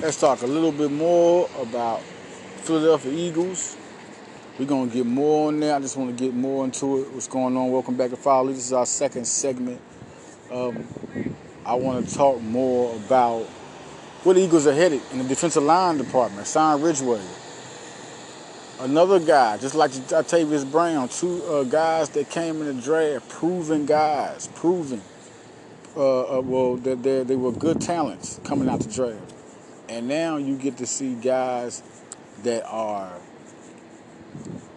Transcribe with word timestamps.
Let's 0.00 0.20
talk 0.20 0.42
a 0.42 0.46
little 0.46 0.70
bit 0.70 0.92
more 0.92 1.50
about 1.60 2.00
Philadelphia 2.62 3.12
Eagles. 3.12 3.76
We're 4.56 4.66
gonna 4.66 4.88
get 4.88 5.06
more 5.06 5.48
on 5.48 5.58
there. 5.58 5.74
I 5.74 5.80
just 5.80 5.96
want 5.96 6.16
to 6.16 6.24
get 6.24 6.34
more 6.34 6.64
into 6.64 7.00
it. 7.00 7.12
What's 7.12 7.26
going 7.26 7.56
on? 7.56 7.72
Welcome 7.72 7.96
back 7.96 8.10
to 8.10 8.16
Follow. 8.16 8.52
This 8.52 8.64
is 8.64 8.72
our 8.72 8.86
second 8.86 9.26
segment. 9.26 9.80
Um, 10.52 10.86
I 11.66 11.74
want 11.74 12.08
to 12.08 12.14
talk 12.14 12.40
more 12.42 12.94
about 12.94 13.42
where 14.22 14.36
the 14.36 14.40
Eagles 14.40 14.68
are 14.68 14.72
headed 14.72 15.02
in 15.10 15.18
the 15.18 15.24
defensive 15.24 15.64
line 15.64 15.98
department. 15.98 16.46
Sign 16.46 16.80
Ridgeway, 16.80 17.20
another 18.78 19.18
guy, 19.18 19.56
just 19.56 19.74
like 19.74 19.90
Tavius 19.90 20.70
Brown, 20.70 21.08
two 21.08 21.42
uh, 21.42 21.64
guys 21.64 22.08
that 22.10 22.30
came 22.30 22.62
in 22.62 22.76
the 22.76 22.80
draft, 22.80 23.28
proven 23.28 23.84
guys, 23.84 24.48
proven. 24.54 25.02
Uh, 25.96 26.38
uh, 26.38 26.40
well, 26.40 26.76
that 26.76 27.02
they, 27.02 27.24
they 27.24 27.34
were 27.34 27.50
good 27.50 27.80
talents 27.80 28.38
coming 28.44 28.68
out 28.68 28.78
the 28.78 28.88
draft, 28.88 29.34
and 29.88 30.08
now 30.08 30.36
you 30.36 30.56
get 30.56 30.76
to 30.78 30.86
see 30.86 31.14
guys 31.14 31.82
that 32.42 32.64
are 32.66 33.12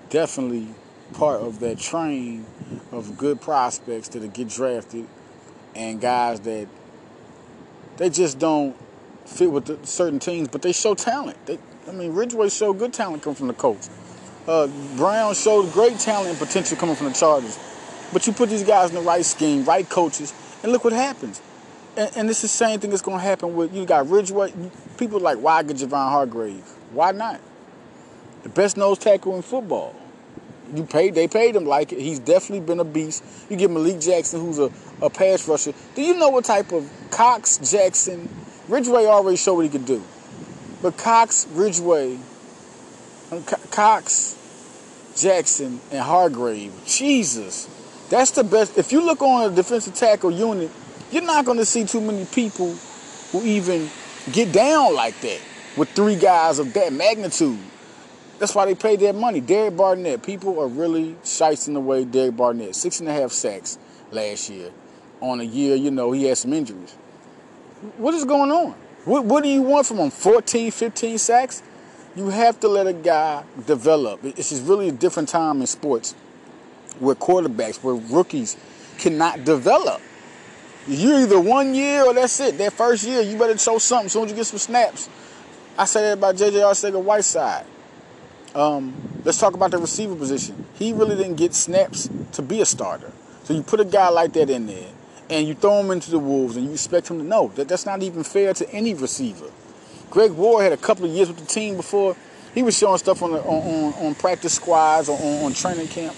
definitely 0.09 0.67
part 1.13 1.41
of 1.41 1.59
that 1.59 1.77
train 1.77 2.45
of 2.91 3.17
good 3.17 3.41
prospects 3.41 4.07
that 4.09 4.33
get 4.33 4.49
drafted, 4.49 5.07
and 5.75 6.01
guys 6.01 6.39
that 6.41 6.67
they 7.97 8.09
just 8.09 8.39
don't 8.39 8.75
fit 9.25 9.51
with 9.51 9.65
the, 9.65 9.79
certain 9.85 10.19
teams, 10.19 10.47
but 10.47 10.61
they 10.61 10.71
show 10.71 10.95
talent. 10.95 11.37
They, 11.45 11.59
I 11.87 11.91
mean, 11.91 12.13
Ridgeway 12.13 12.49
showed 12.49 12.79
good 12.79 12.93
talent 12.93 13.23
coming 13.23 13.35
from 13.35 13.47
the 13.47 13.53
Colts. 13.53 13.89
Uh, 14.47 14.67
Brown 14.97 15.35
showed 15.35 15.71
great 15.71 15.99
talent 15.99 16.29
and 16.29 16.37
potential 16.37 16.77
coming 16.77 16.95
from 16.95 17.07
the 17.07 17.13
Chargers. 17.13 17.59
But 18.11 18.27
you 18.27 18.33
put 18.33 18.49
these 18.49 18.63
guys 18.63 18.89
in 18.89 18.95
the 18.95 19.01
right 19.01 19.23
scheme, 19.23 19.63
right 19.65 19.87
coaches, 19.87 20.33
and 20.63 20.71
look 20.71 20.83
what 20.83 20.93
happens. 20.93 21.41
And, 21.97 22.11
and 22.15 22.29
is 22.29 22.41
the 22.41 22.47
same 22.47 22.79
thing 22.79 22.89
that's 22.89 23.01
going 23.01 23.17
to 23.17 23.23
happen 23.23 23.55
with 23.55 23.73
you 23.73 23.85
got 23.85 24.09
Ridgeway. 24.09 24.53
People 24.97 25.19
like, 25.19 25.37
why 25.37 25.63
get 25.63 25.77
Javon 25.77 26.09
Hargrave? 26.09 26.63
Why 26.91 27.11
not? 27.11 27.39
The 28.43 28.49
best 28.49 28.77
nose 28.77 28.97
tackle 28.97 29.35
in 29.35 29.41
football. 29.41 29.95
You 30.73 30.85
paid, 30.85 31.15
they 31.15 31.27
paid 31.27 31.55
him 31.55 31.65
like 31.65 31.91
it. 31.91 31.99
He's 31.99 32.19
definitely 32.19 32.65
been 32.65 32.79
a 32.79 32.85
beast. 32.85 33.23
You 33.49 33.57
give 33.57 33.71
Malik 33.71 33.99
Jackson, 33.99 34.39
who's 34.39 34.57
a, 34.57 34.71
a 35.01 35.09
pass 35.09 35.47
rusher. 35.47 35.73
Do 35.95 36.01
you 36.01 36.17
know 36.17 36.29
what 36.29 36.45
type 36.45 36.71
of 36.71 36.89
Cox 37.11 37.57
Jackson? 37.57 38.29
Ridgeway 38.69 39.05
already 39.05 39.35
showed 39.35 39.55
what 39.55 39.65
he 39.65 39.69
could 39.69 39.85
do. 39.85 40.01
But 40.81 40.97
Cox, 40.97 41.45
Ridgeway, 41.51 42.17
um, 43.31 43.43
Cox, 43.69 44.37
Jackson, 45.15 45.81
and 45.91 45.99
Hargrave. 45.99 46.73
Jesus. 46.85 47.67
That's 48.09 48.31
the 48.31 48.43
best. 48.43 48.77
If 48.77 48.91
you 48.91 49.05
look 49.05 49.21
on 49.21 49.51
a 49.51 49.55
defensive 49.55 49.93
tackle 49.93 50.31
unit, 50.31 50.71
you're 51.11 51.23
not 51.23 51.45
going 51.45 51.57
to 51.57 51.65
see 51.65 51.85
too 51.85 52.01
many 52.01 52.25
people 52.25 52.73
who 53.31 53.43
even 53.43 53.89
get 54.31 54.51
down 54.51 54.95
like 54.95 55.19
that 55.21 55.41
with 55.77 55.89
three 55.89 56.15
guys 56.15 56.59
of 56.59 56.73
that 56.73 56.93
magnitude. 56.93 57.59
That's 58.39 58.55
why 58.55 58.65
they 58.65 58.75
paid 58.75 58.99
that 59.01 59.13
money. 59.13 59.39
Derek 59.39 59.77
Barnett. 59.77 60.23
People 60.23 60.59
are 60.59 60.67
really 60.67 61.15
shicing 61.23 61.75
away 61.75 62.05
Derek 62.05 62.35
Barnett. 62.35 62.75
Six 62.75 62.99
and 62.99 63.07
a 63.07 63.13
half 63.13 63.31
sacks 63.31 63.77
last 64.09 64.49
year. 64.49 64.71
On 65.21 65.39
a 65.39 65.43
year, 65.43 65.75
you 65.75 65.91
know, 65.91 66.11
he 66.11 66.25
had 66.25 66.37
some 66.37 66.51
injuries. 66.53 66.93
What 67.97 68.13
is 68.15 68.25
going 68.25 68.51
on? 68.51 68.73
What, 69.05 69.25
what 69.25 69.43
do 69.43 69.49
you 69.49 69.61
want 69.61 69.85
from 69.85 69.97
him? 69.97 70.09
14, 70.09 70.71
15 70.71 71.17
sacks? 71.17 71.61
You 72.15 72.29
have 72.29 72.59
to 72.61 72.67
let 72.67 72.87
a 72.87 72.93
guy 72.93 73.43
develop. 73.65 74.23
It's 74.23 74.49
just 74.49 74.65
really 74.65 74.89
a 74.89 74.91
different 74.91 75.29
time 75.29 75.61
in 75.61 75.67
sports 75.67 76.13
where 76.99 77.15
quarterbacks, 77.15 77.83
where 77.83 77.95
rookies 77.95 78.57
cannot 78.97 79.43
develop. 79.43 80.01
You're 80.87 81.21
either 81.21 81.39
one 81.39 81.75
year 81.75 82.03
or 82.05 82.13
that's 82.13 82.39
it. 82.39 82.57
That 82.57 82.73
first 82.73 83.05
year, 83.05 83.21
you 83.21 83.37
better 83.37 83.57
show 83.57 83.77
something 83.77 84.07
as 84.07 84.13
soon 84.13 84.25
as 84.25 84.31
you 84.31 84.35
get 84.35 84.45
some 84.45 84.59
snaps. 84.59 85.09
I 85.77 85.85
said 85.85 86.01
that 86.01 86.13
about 86.13 86.35
J.J. 86.37 86.57
Arcega-Whiteside. 86.57 87.65
Um, 88.55 89.21
let's 89.23 89.39
talk 89.39 89.53
about 89.53 89.71
the 89.71 89.77
receiver 89.77 90.15
position. 90.15 90.65
He 90.75 90.91
really 90.91 91.15
didn't 91.15 91.35
get 91.35 91.53
snaps 91.53 92.09
to 92.33 92.41
be 92.41 92.61
a 92.61 92.65
starter. 92.65 93.11
So 93.43 93.53
you 93.53 93.63
put 93.63 93.79
a 93.79 93.85
guy 93.85 94.09
like 94.09 94.33
that 94.33 94.49
in 94.49 94.65
there, 94.65 94.89
and 95.29 95.47
you 95.47 95.53
throw 95.53 95.79
him 95.79 95.91
into 95.91 96.11
the 96.11 96.19
Wolves, 96.19 96.57
and 96.57 96.65
you 96.65 96.73
expect 96.73 97.09
him 97.09 97.19
to 97.19 97.23
know 97.23 97.49
that 97.55 97.67
that's 97.67 97.85
not 97.85 98.01
even 98.01 98.23
fair 98.23 98.53
to 98.55 98.69
any 98.71 98.93
receiver. 98.93 99.49
Greg 100.09 100.31
Ward 100.31 100.63
had 100.63 100.73
a 100.73 100.77
couple 100.77 101.05
of 101.05 101.11
years 101.11 101.29
with 101.29 101.37
the 101.37 101.45
team 101.45 101.77
before. 101.77 102.17
He 102.53 102.63
was 102.63 102.77
showing 102.77 102.97
stuff 102.97 103.21
on 103.23 103.31
the, 103.31 103.41
on, 103.43 103.93
on, 103.93 104.05
on, 104.05 104.15
practice 104.15 104.55
squads 104.55 105.07
or 105.07 105.17
on, 105.17 105.45
on 105.45 105.53
training 105.53 105.87
camp. 105.87 106.15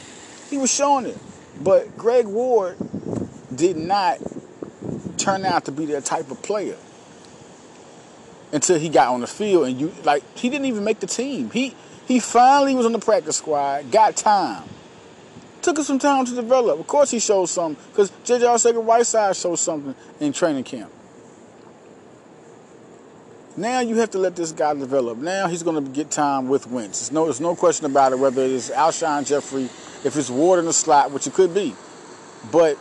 He 0.50 0.58
was 0.58 0.74
showing 0.74 1.06
it. 1.06 1.18
But 1.62 1.96
Greg 1.96 2.26
Ward 2.26 2.76
did 3.56 3.78
not 3.78 4.18
turn 5.18 5.46
out 5.46 5.66
to 5.66 5.72
be 5.72 5.86
that 5.88 6.06
type 6.06 6.32
of 6.32 6.42
player 6.42 6.78
until 8.52 8.78
he 8.80 8.90
got 8.90 9.10
on 9.10 9.22
the 9.22 9.28
field 9.28 9.68
and 9.68 9.80
you 9.80 9.94
like 10.04 10.24
he 10.38 10.50
didn't 10.50 10.66
even 10.66 10.84
make 10.84 11.00
the 11.00 11.08
team. 11.08 11.50
He 11.50 11.76
he 12.08 12.20
finally 12.20 12.76
was 12.76 12.86
on 12.86 12.92
the 12.92 13.00
practice 13.00 13.38
squad, 13.38 13.92
got 13.92 14.16
time. 14.16 14.64
Took 15.62 15.78
him 15.78 15.84
some 15.86 16.00
time 16.00 16.26
to 16.26 16.36
develop. 16.36 16.80
Of 16.80 16.88
course 16.88 17.10
he 17.10 17.20
showed 17.20 17.46
something, 17.46 17.82
because 17.92 18.12
J.J. 18.26 18.44
Arcega-Whiteside 18.46 19.36
showed 19.36 19.56
something 19.56 19.96
in 20.20 20.34
training 20.34 20.66
camp. 20.66 20.92
Now 23.56 23.80
you 23.80 23.96
have 23.98 24.12
to 24.12 24.18
let 24.18 24.36
this 24.36 24.52
guy 24.52 24.74
develop. 24.74 25.20
Now 25.20 25.48
he's 25.48 25.64
going 25.64 25.82
to 25.82 25.90
get 25.90 26.12
time 26.12 26.50
with 26.50 26.68
Wentz. 26.68 27.00
There's 27.00 27.12
no, 27.14 27.26
there's 27.26 27.40
no 27.40 27.56
question 27.56 27.86
about 27.86 28.12
it, 28.12 28.20
whether 28.20 28.44
it's 28.44 28.72
Alshon 28.72 29.26
Jeffery, 29.26 29.66
if 30.04 30.18
it's 30.18 30.30
Ward 30.30 30.60
in 30.60 30.66
the 30.66 30.74
slot, 30.74 31.12
which 31.12 31.28
it 31.28 31.34
could 31.34 31.54
be. 31.54 31.74
But 32.52 32.78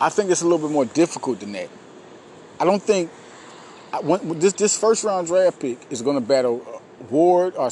I 0.00 0.08
think 0.08 0.30
it's 0.30 0.42
a 0.42 0.44
little 0.44 0.58
bit 0.58 0.72
more 0.72 0.84
difficult 0.84 1.40
than 1.40 1.52
that. 1.52 1.68
I 2.60 2.64
don't 2.64 2.82
think 2.82 3.10
I, 3.92 4.00
when, 4.00 4.38
this 4.38 4.52
this 4.54 4.78
first 4.78 5.04
round 5.04 5.26
draft 5.26 5.60
pick 5.60 5.78
is 5.90 6.02
going 6.02 6.16
to 6.16 6.26
battle 6.26 6.62
uh, 6.66 7.04
Ward 7.10 7.54
or 7.56 7.70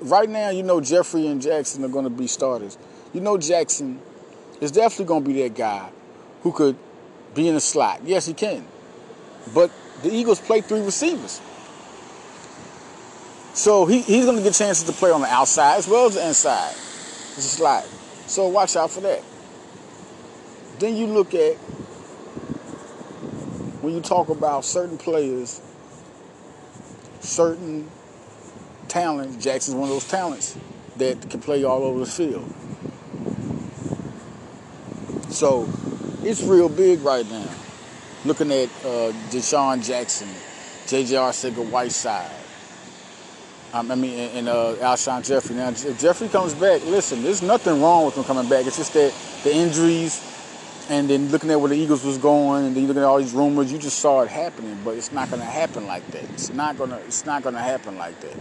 right 0.00 0.28
now, 0.28 0.50
you 0.50 0.62
know 0.62 0.80
Jeffery 0.80 1.26
and 1.26 1.40
Jackson 1.40 1.84
are 1.84 1.88
going 1.88 2.04
to 2.04 2.10
be 2.10 2.26
starters. 2.26 2.78
You 3.12 3.20
know 3.20 3.38
Jackson 3.38 4.00
is 4.60 4.70
definitely 4.70 5.06
going 5.06 5.24
to 5.24 5.30
be 5.30 5.42
that 5.42 5.54
guy 5.54 5.88
who 6.42 6.52
could 6.52 6.76
be 7.34 7.48
in 7.48 7.54
the 7.54 7.60
slot. 7.60 8.00
Yes, 8.04 8.26
he 8.26 8.34
can. 8.34 8.66
But 9.54 9.70
the 10.02 10.12
Eagles 10.12 10.40
play 10.40 10.60
three 10.60 10.80
receivers. 10.80 11.40
So 13.54 13.86
he, 13.86 14.02
he's 14.02 14.24
going 14.24 14.36
to 14.36 14.42
get 14.42 14.54
chances 14.54 14.84
to 14.84 14.92
play 14.92 15.10
on 15.10 15.22
the 15.22 15.28
outside 15.28 15.78
as 15.78 15.88
well 15.88 16.06
as 16.06 16.14
the 16.14 16.26
inside. 16.26 16.72
It's 16.72 17.38
a 17.38 17.42
slot. 17.42 17.84
So 18.26 18.48
watch 18.48 18.76
out 18.76 18.90
for 18.90 19.00
that. 19.00 19.22
Then 20.78 20.96
you 20.96 21.06
look 21.06 21.34
at 21.34 21.54
when 23.82 23.94
you 23.94 24.00
talk 24.00 24.28
about 24.28 24.64
certain 24.64 24.98
players, 24.98 25.60
certain 27.20 27.90
talent. 28.88 29.40
Jackson's 29.40 29.74
one 29.74 29.84
of 29.84 29.90
those 29.90 30.08
talents 30.08 30.56
that 30.96 31.30
can 31.30 31.40
play 31.40 31.64
all 31.64 31.84
over 31.84 32.00
the 32.00 32.06
field. 32.06 32.52
So 35.30 35.68
it's 36.22 36.42
real 36.42 36.68
big 36.68 37.00
right 37.00 37.28
now. 37.30 37.48
Looking 38.24 38.50
at 38.50 38.68
uh, 38.84 39.12
DeSean 39.30 39.86
Jackson, 39.86 40.28
J.J. 40.86 41.14
Arcega-Whiteside. 41.14 42.30
I 43.72 43.82
mean, 43.82 44.18
and, 44.18 44.48
uh, 44.48 44.74
Alshon 44.76 45.26
Jeffery. 45.26 45.56
Now, 45.56 45.68
if 45.68 46.00
Jeffery 46.00 46.28
comes 46.28 46.54
back, 46.54 46.82
listen, 46.86 47.22
there's 47.22 47.42
nothing 47.42 47.82
wrong 47.82 48.06
with 48.06 48.16
him 48.16 48.24
coming 48.24 48.48
back. 48.48 48.66
It's 48.66 48.78
just 48.78 48.94
that 48.94 49.12
the 49.44 49.54
injuries, 49.54 50.35
and 50.88 51.08
then 51.10 51.28
looking 51.30 51.50
at 51.50 51.60
where 51.60 51.68
the 51.68 51.76
Eagles 51.76 52.04
was 52.04 52.18
going, 52.18 52.66
and 52.66 52.76
then 52.76 52.86
looking 52.86 53.02
at 53.02 53.06
all 53.06 53.18
these 53.18 53.32
rumors, 53.32 53.72
you 53.72 53.78
just 53.78 53.98
saw 53.98 54.22
it 54.22 54.28
happening. 54.28 54.78
But 54.84 54.96
it's 54.96 55.12
not 55.12 55.28
going 55.30 55.40
to 55.40 55.46
happen 55.46 55.86
like 55.86 56.06
that. 56.12 56.24
It's 56.24 56.52
not 56.52 56.78
gonna. 56.78 56.96
It's 57.06 57.26
not 57.26 57.42
going 57.42 57.54
to 57.54 57.60
happen 57.60 57.96
like 57.98 58.18
that. 58.20 58.36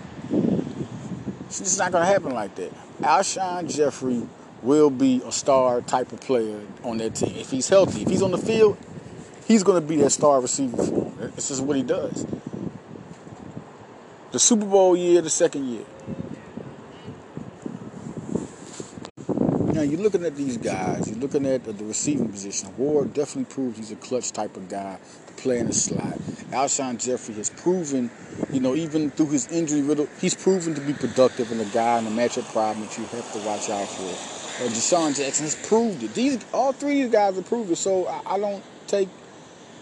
It's 1.48 1.60
just 1.60 1.80
not 1.80 1.92
going 1.92 2.06
to 2.06 2.12
happen 2.12 2.34
like 2.34 2.56
that. 2.56 2.74
Alshon 3.02 3.74
Jeffery 3.74 4.28
will 4.62 4.90
be 4.90 5.22
a 5.26 5.32
star 5.32 5.82
type 5.82 6.12
of 6.12 6.20
player 6.20 6.60
on 6.84 6.98
that 6.98 7.16
team. 7.16 7.36
If 7.36 7.52
he's 7.52 7.70
healthy, 7.70 8.02
if 8.02 8.10
he's 8.10 8.22
on 8.22 8.32
the 8.32 8.38
field, 8.38 8.78
he's 9.48 9.64
going 9.64 9.82
to 9.82 9.88
be 9.88 9.98
that 9.98 10.10
star 10.10 10.42
receiver 10.42 10.78
for 10.78 11.12
him. 11.12 11.32
This 11.36 11.52
is 11.52 11.62
what 11.62 11.78
he 11.78 11.84
does. 11.84 12.26
The 14.32 14.40
Super 14.40 14.66
Bowl 14.66 14.98
year, 14.98 15.22
the 15.22 15.30
second 15.30 15.68
year. 15.68 15.86
You're 19.86 20.02
looking 20.02 20.26
at 20.26 20.36
these 20.36 20.58
guys. 20.58 21.08
You're 21.08 21.20
looking 21.20 21.46
at 21.46 21.64
the 21.64 21.86
receiving 21.86 22.30
position. 22.30 22.76
Ward 22.78 23.14
definitely 23.14 23.54
proved 23.54 23.78
he's 23.78 23.92
a 23.92 23.96
clutch 23.96 24.32
type 24.32 24.58
of 24.58 24.68
guy 24.68 24.98
to 25.28 25.34
play 25.34 25.60
in 25.60 25.68
the 25.68 25.74
slot. 25.74 26.18
Alshon 26.52 27.04
Jeffery 27.04 27.36
has 27.36 27.50
proven, 27.50 28.10
you 28.52 28.60
know, 28.60 28.76
even 28.76 29.12
through 29.12 29.30
his 29.30 29.48
injury 29.52 29.82
riddle, 29.82 30.08
he's 30.20 30.36
proven 30.36 30.74
to 30.76 30.82
be 30.82 30.94
productive 30.94 31.52
and 31.52 31.62
a 31.62 31.66
guy 31.66 32.00
in 32.00 32.08
a 32.08 32.10
matchup 32.10 32.52
problem 32.52 32.86
that 32.86 32.98
you 32.98 33.06
have 33.06 33.32
to 33.34 33.40
watch 33.40 33.70
out 33.70 33.88
for. 33.88 34.64
Uh, 34.64 34.70
DeSean 34.70 35.18
Jackson 35.18 35.46
has 35.46 35.56
proved 35.68 36.02
it. 36.02 36.14
These 36.14 36.46
all 36.54 36.72
three 36.72 37.02
of 37.02 37.12
these 37.12 37.12
guys 37.12 37.36
have 37.36 37.46
proved 37.46 37.72
it. 37.72 37.76
So 37.76 38.08
I, 38.08 38.36
I 38.36 38.40
don't 38.40 38.64
take 38.88 39.10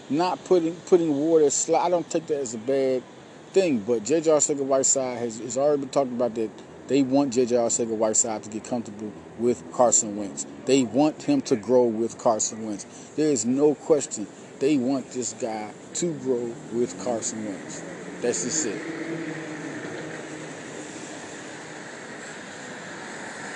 not 0.10 0.44
putting 0.46 0.76
putting 0.88 1.16
Ward 1.16 1.44
as 1.44 1.54
slot. 1.54 1.86
I 1.86 1.90
don't 1.90 2.10
take 2.10 2.26
that 2.28 2.40
as 2.40 2.54
a 2.56 2.58
bad 2.58 3.04
thing. 3.52 3.80
But 3.80 4.04
J.J. 4.04 4.32
Arcega-Whiteside 4.32 5.20
has, 5.20 5.40
has 5.40 5.58
already 5.58 5.82
been 5.82 5.90
talking 5.90 6.14
about 6.14 6.36
that 6.36 6.50
they 6.88 7.01
want 7.01 7.33
J.J. 7.33 7.56
Arcega-Whiteside 7.56 8.44
to 8.44 8.50
get 8.50 8.65
comfortable 8.65 9.12
with 9.39 9.63
Carson 9.71 10.18
Wentz. 10.18 10.45
They 10.65 10.83
want 10.83 11.24
him 11.24 11.41
to 11.41 11.56
grow 11.56 11.85
with 11.85 12.18
Carson 12.18 12.65
Wentz. 12.65 12.85
There 13.15 13.31
is 13.31 13.45
no 13.45 13.75
question 13.75 14.27
they 14.59 14.77
want 14.77 15.12
this 15.12 15.33
guy 15.33 15.71
to 15.95 16.13
grow 16.19 16.53
with 16.74 17.01
Carson 17.03 17.45
Wentz. 17.45 17.83
That's 18.21 18.44
just 18.44 18.65
it. 18.65 18.81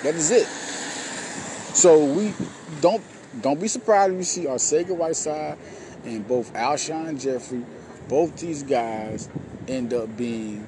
That 0.02 0.14
is 0.14 0.30
it. 0.30 0.46
So 1.74 2.04
we 2.04 2.34
don't 2.80 3.02
don't 3.40 3.60
be 3.60 3.68
surprised 3.68 4.12
if 4.12 4.18
you 4.18 4.24
see 4.24 4.44
Arcega 4.44 4.96
Whiteside 4.96 5.58
and 6.04 6.26
both 6.26 6.52
Alshon 6.54 7.20
Jeffery, 7.20 7.64
both 8.08 8.36
these 8.38 8.62
guys 8.62 9.28
end 9.66 9.92
up 9.92 10.16
being 10.16 10.66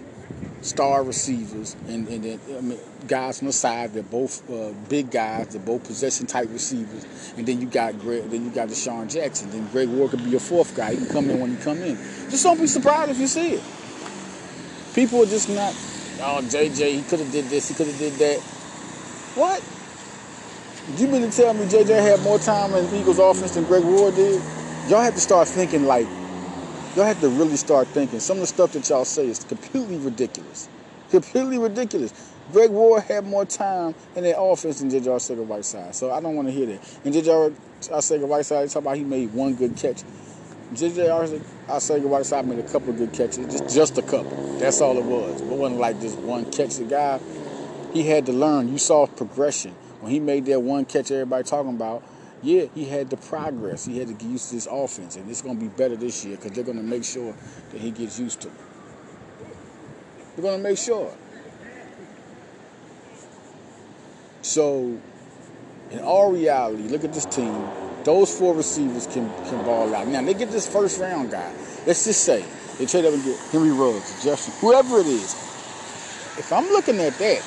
star 0.63 1.03
receivers, 1.03 1.77
and, 1.89 2.07
and 2.09 2.25
then 2.25 2.41
I 2.57 2.61
mean, 2.61 2.79
guys 3.07 3.41
on 3.41 3.47
the 3.47 3.53
side. 3.53 3.93
They're 3.93 4.03
both 4.03 4.49
uh, 4.51 4.73
big 4.89 5.11
guys. 5.11 5.49
They're 5.49 5.61
both 5.61 5.85
possession 5.85 6.27
type 6.27 6.49
receivers. 6.51 7.35
And 7.37 7.47
then 7.47 7.61
you 7.61 7.67
got 7.67 7.99
Greg. 7.99 8.31
Then 8.31 8.45
you 8.45 8.51
got 8.51 8.69
DeSean 8.69 9.13
Jackson. 9.13 9.51
Then 9.51 9.67
Greg 9.69 9.89
Ward 9.89 10.11
could 10.11 10.25
be 10.25 10.31
your 10.31 10.41
fourth 10.41 10.77
guy. 10.77 10.93
He 10.93 10.97
can 10.99 11.09
come 11.09 11.31
in 11.31 11.41
when 11.41 11.57
he 11.57 11.63
come 11.63 11.79
in. 11.79 11.97
Just 12.31 12.45
don't 12.45 12.61
be 12.61 12.67
surprised 12.67 13.11
if 13.11 13.19
you 13.19 13.27
see 13.27 13.55
it. 13.55 13.63
People 14.95 15.23
are 15.23 15.27
just 15.27 15.49
not. 15.49 15.75
Oh, 16.23 16.41
JJ, 16.43 16.93
he 16.93 17.03
could 17.03 17.21
have 17.21 17.33
did 17.33 17.47
this. 17.47 17.69
He 17.69 17.75
could 17.75 17.87
have 17.87 17.99
did 17.99 18.13
that. 18.15 18.41
What? 19.37 19.63
You 20.97 21.07
mean 21.07 21.23
to 21.23 21.31
tell 21.31 21.55
me 21.55 21.67
JJ 21.67 22.03
had 22.03 22.21
more 22.23 22.39
time 22.39 22.75
in 22.75 22.85
Eagles 22.95 23.19
offense 23.19 23.55
than 23.55 23.65
Greg 23.65 23.85
Ward 23.85 24.15
did? 24.17 24.43
Y'all 24.89 25.01
have 25.01 25.15
to 25.15 25.21
start 25.21 25.47
thinking 25.47 25.85
like 25.85 26.07
y'all 26.97 27.05
have 27.05 27.21
to 27.21 27.29
really 27.29 27.57
start 27.57 27.89
thinking. 27.89 28.21
Some 28.21 28.39
of 28.39 28.41
the 28.43 28.47
stuff 28.47 28.73
that 28.73 28.89
y'all 28.89 29.05
say 29.05 29.27
is 29.27 29.45
completely 29.45 29.99
ridiculous. 29.99 30.69
Completely 31.11 31.59
ridiculous. 31.59 32.13
Greg 32.53 32.71
Ward 32.71 33.05
had 33.05 33.27
more 33.27 33.45
time 33.45 33.95
in 34.17 34.25
that 34.25 34.41
offense 34.41 34.81
than 34.81 34.91
J.J. 34.91 35.09
Arcega-Whiteside. 35.09 35.95
So 35.95 36.11
I 36.11 36.21
don't 36.21 36.35
want 36.35 36.49
to 36.49 36.53
hear 36.53 36.67
that. 36.67 37.01
And 37.05 37.15
J.J. 37.15 37.31
Uh, 37.31 37.51
Arcega-Whiteside, 37.95 38.69
talk 38.71 38.83
about 38.83 38.97
he 38.97 39.05
made 39.05 39.33
one 39.33 39.55
good 39.55 39.77
catch. 39.77 40.03
J.J. 40.75 41.09
Uh, 41.09 41.29
Arcega-Whiteside 41.69 42.47
made 42.47 42.59
a 42.59 42.69
couple 42.69 42.91
of 42.91 42.97
good 42.97 43.13
catches, 43.13 43.47
just, 43.47 43.75
just 43.75 43.99
a 43.99 44.03
couple. 44.03 44.59
That's 44.59 44.81
all 44.81 44.99
it 44.99 45.05
was. 45.05 45.41
It 45.41 45.47
wasn't 45.47 45.81
like 45.81 46.01
just 46.01 46.19
one 46.19 46.51
catch. 46.51 46.77
The 46.77 46.85
guy, 46.85 47.21
he 47.93 48.03
had 48.03 48.27
to 48.27 48.33
learn. 48.33 48.71
You 48.71 48.79
saw 48.79 49.07
progression. 49.07 49.73
When 50.01 50.11
he 50.11 50.19
made 50.19 50.47
that 50.47 50.61
one 50.61 50.87
catch 50.87 51.11
everybody 51.11 51.45
talking 51.45 51.75
about, 51.75 52.03
yeah, 52.43 52.65
he 52.75 52.87
had 52.87 53.11
the 53.11 53.17
progress. 53.17 53.85
He 53.85 53.99
had 53.99 54.09
to 54.09 54.15
get 54.15 54.29
used 54.29 54.49
to 54.49 54.55
this 54.55 54.69
offense, 54.71 55.17
and 55.17 55.29
it's 55.31 55.43
going 55.43 55.59
to 55.59 55.63
be 55.63 55.69
better 55.69 55.97
this 55.97 56.25
year 56.25 56.37
because 56.37 56.53
they're 56.53 56.65
going 56.65 56.79
to 56.79 56.83
make 56.83 57.05
sure 57.05 57.35
that 57.73 57.81
he 57.81 57.91
gets 57.91 58.19
used 58.19 58.41
to 58.43 58.49
it. 58.49 58.55
They're 60.35 60.45
going 60.45 60.63
to 60.63 60.63
make 60.63 60.79
sure. 60.79 61.13
So, 64.43 64.99
in 65.91 66.01
all 66.01 66.33
reality, 66.33 66.85
look 66.85 67.05
at 67.05 67.13
this 67.13 67.27
team. 67.27 67.69
Those 68.05 68.37
four 68.37 68.55
receivers 68.55 69.07
can, 69.07 69.29
can 69.45 69.63
ball 69.65 69.95
out. 69.95 70.09
Now, 70.09 70.23
they 70.23 70.33
get 70.33 70.51
this 70.51 70.67
first 70.67 70.99
round 70.99 71.31
guy. 71.31 71.53
Let's 71.87 72.05
just 72.05 72.25
say 72.25 72.43
they 72.79 72.87
trade 72.87 73.05
up 73.05 73.13
and 73.13 73.23
get 73.23 73.39
Henry 73.51 73.71
Ruggs, 73.71 74.25
Justin, 74.25 74.55
whoever 74.61 75.01
it 75.01 75.07
is. 75.07 75.35
If 76.39 76.51
I'm 76.53 76.67
looking 76.69 76.99
at 77.01 77.13
that, 77.19 77.43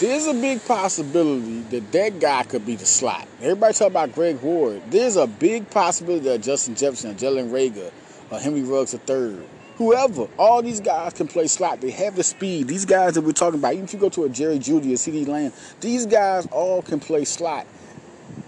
there's 0.00 0.26
a 0.26 0.34
big 0.34 0.64
possibility 0.64 1.60
that 1.70 1.92
that 1.92 2.20
guy 2.20 2.42
could 2.42 2.66
be 2.66 2.74
the 2.74 2.86
slot. 2.86 3.28
Everybody 3.40 3.74
talk 3.74 3.88
about 3.88 4.12
Greg 4.12 4.40
Ward. 4.40 4.82
There's 4.90 5.16
a 5.16 5.26
big 5.26 5.70
possibility 5.70 6.28
that 6.28 6.42
Justin 6.42 6.74
Jefferson, 6.74 7.14
Jalen 7.14 7.50
Reagor, 7.50 7.92
or 8.30 8.40
Henry 8.40 8.62
Ruggs 8.62 8.94
III, 8.94 9.38
whoever, 9.76 10.26
all 10.36 10.62
these 10.62 10.80
guys 10.80 11.12
can 11.12 11.28
play 11.28 11.46
slot. 11.46 11.80
They 11.80 11.92
have 11.92 12.16
the 12.16 12.24
speed. 12.24 12.66
These 12.66 12.84
guys 12.84 13.14
that 13.14 13.20
we're 13.22 13.32
talking 13.32 13.60
about, 13.60 13.74
even 13.74 13.84
if 13.84 13.92
you 13.92 14.00
go 14.00 14.08
to 14.10 14.24
a 14.24 14.28
Jerry 14.28 14.58
Jeudy 14.58 14.92
or 14.92 14.96
CeeDee 14.96 15.28
Lamb, 15.28 15.52
these 15.80 16.06
guys 16.06 16.46
all 16.46 16.82
can 16.82 16.98
play 16.98 17.24
slot 17.24 17.66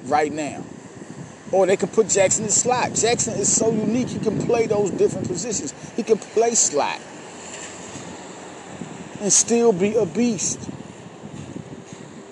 right 0.05 0.33
now. 0.33 0.65
Or 1.53 1.65
they 1.65 1.77
can 1.77 1.89
put 1.89 2.09
Jackson 2.09 2.45
in 2.45 2.51
slot. 2.51 2.95
Jackson 2.95 3.35
is 3.39 3.55
so 3.55 3.71
unique. 3.71 4.09
He 4.09 4.19
can 4.19 4.45
play 4.47 4.67
those 4.67 4.91
different 4.91 5.29
positions. 5.29 5.73
He 5.95 6.03
can 6.03 6.19
play 6.19 6.57
slot 6.57 7.01
and 9.21 9.33
still 9.33 9.73
be 9.73 9.95
a 9.95 10.05
beast. 10.05 10.59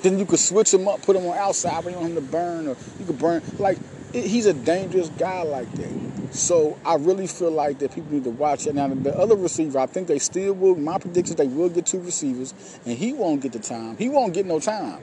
Then 0.04 0.18
you 0.18 0.26
could 0.26 0.38
switch 0.38 0.74
him 0.74 0.86
up, 0.86 1.00
put 1.00 1.16
him 1.16 1.26
on 1.26 1.38
outside 1.38 1.82
when 1.82 1.94
you 1.94 2.00
want 2.00 2.12
him 2.12 2.16
to 2.16 2.30
burn, 2.30 2.68
or 2.68 2.76
you 3.00 3.06
could 3.06 3.18
burn. 3.18 3.42
Like, 3.58 3.78
it, 4.12 4.26
he's 4.26 4.44
a 4.44 4.52
dangerous 4.52 5.08
guy 5.08 5.40
like 5.42 5.72
that. 5.72 6.34
So 6.34 6.78
I 6.84 6.96
really 6.96 7.26
feel 7.26 7.50
like 7.50 7.78
that 7.78 7.94
people 7.94 8.12
need 8.12 8.24
to 8.24 8.30
watch 8.30 8.66
it. 8.66 8.74
Now, 8.74 8.86
the 8.88 9.16
other 9.16 9.34
receiver, 9.34 9.78
I 9.78 9.86
think 9.86 10.06
they 10.06 10.18
still 10.18 10.52
will. 10.52 10.74
My 10.74 10.98
prediction 10.98 11.36
they 11.36 11.46
will 11.46 11.70
get 11.70 11.86
two 11.86 12.00
receivers, 12.00 12.52
and 12.84 12.98
he 12.98 13.14
won't 13.14 13.40
get 13.40 13.52
the 13.52 13.60
time. 13.60 13.96
He 13.96 14.10
won't 14.10 14.34
get 14.34 14.44
no 14.44 14.60
time. 14.60 15.00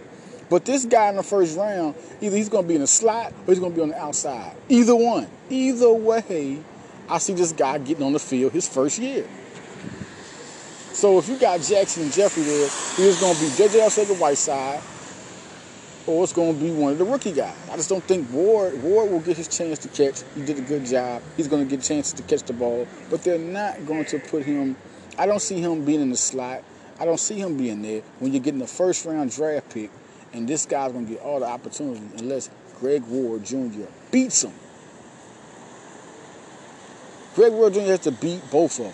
But 0.52 0.66
this 0.66 0.86
guy 0.86 1.10
in 1.10 1.16
the 1.16 1.24
first 1.24 1.58
round, 1.58 1.96
either 2.22 2.38
he's 2.38 2.50
going 2.50 2.66
to 2.66 2.68
be 2.68 2.76
in 2.76 2.82
the 2.82 2.88
slot 2.88 3.34
or 3.48 3.54
he's 3.54 3.60
going 3.60 3.72
to 3.72 3.76
be 3.76 3.82
on 3.82 3.90
the 3.90 4.00
outside. 4.00 4.56
Either 4.70 4.96
one. 4.96 5.28
Either 5.50 5.92
way, 5.92 6.60
I 7.10 7.18
see 7.18 7.34
this 7.34 7.54
guy 7.54 7.80
getting 7.80 8.06
on 8.06 8.14
the 8.14 8.20
field 8.20 8.52
his 8.52 8.70
first 8.70 9.00
year. 9.00 9.26
So 10.94 11.18
if 11.18 11.30
you 11.30 11.38
got 11.38 11.62
Jackson 11.62 12.04
and 12.04 12.12
Jeffery 12.14 12.44
there, 12.44 12.70
he's 12.98 13.20
going 13.20 13.34
to 13.34 13.42
be 13.42 13.50
J.J. 13.56 13.80
Arcega-Whiteside, 13.80 14.82
or 16.08 16.24
it's 16.24 16.34
going 16.34 16.54
to 16.58 16.60
be 16.60 16.72
one 16.72 16.94
of 16.94 16.98
the 16.98 17.06
rookie 17.06 17.32
guys. 17.32 17.56
I 17.72 17.76
just 17.76 17.90
don't 17.90 18.04
think 18.04 18.32
Ward 18.32 18.82
Ward 18.84 19.12
will 19.12 19.20
get 19.20 19.38
his 19.38 19.48
chance 19.48 19.80
to 19.80 19.88
catch. 19.88 20.24
He 20.36 20.44
did 20.44 20.58
a 20.58 20.62
good 20.62 20.86
job. 20.86 21.22
He's 21.38 21.48
going 21.48 21.68
to 21.68 21.70
get 21.70 21.84
chances 21.84 22.14
to 22.14 22.24
catch 22.24 22.44
the 22.44 22.54
ball, 22.54 22.88
but 23.10 23.24
they're 23.24 23.38
not 23.38 23.86
going 23.86 24.06
to 24.06 24.20
put 24.20 24.44
him. 24.44 24.76
I 25.18 25.26
don't 25.26 25.42
see 25.42 25.60
him 25.60 25.86
being 25.86 26.02
in 26.02 26.10
the 26.10 26.18
slot. 26.18 26.64
I 27.00 27.06
don't 27.06 27.20
see 27.20 27.40
him 27.40 27.58
being 27.58 27.82
there 27.82 28.02
when 28.20 28.32
you're 28.32 28.42
getting 28.42 28.60
the 28.60 28.68
first 28.68 29.06
round 29.06 29.32
draft 29.32 29.74
pick, 29.74 29.92
and 30.34 30.48
this 30.48 30.66
guy's 30.66 30.92
going 30.92 31.06
to 31.08 31.14
get 31.14 31.22
all 31.22 31.40
the 31.40 31.48
opportunity 31.48 32.02
unless 32.18 32.50
Greg 32.80 33.04
Ward 33.04 33.44
Jr. 33.44 33.86
beats 34.12 34.44
him. 34.44 34.54
Greg 37.36 37.54
Ward 37.54 37.74
Jr. 37.74 37.82
has 37.82 38.00
to 38.02 38.12
beat 38.12 38.42
both 38.52 38.80
of 38.80 38.86
them. 38.86 38.94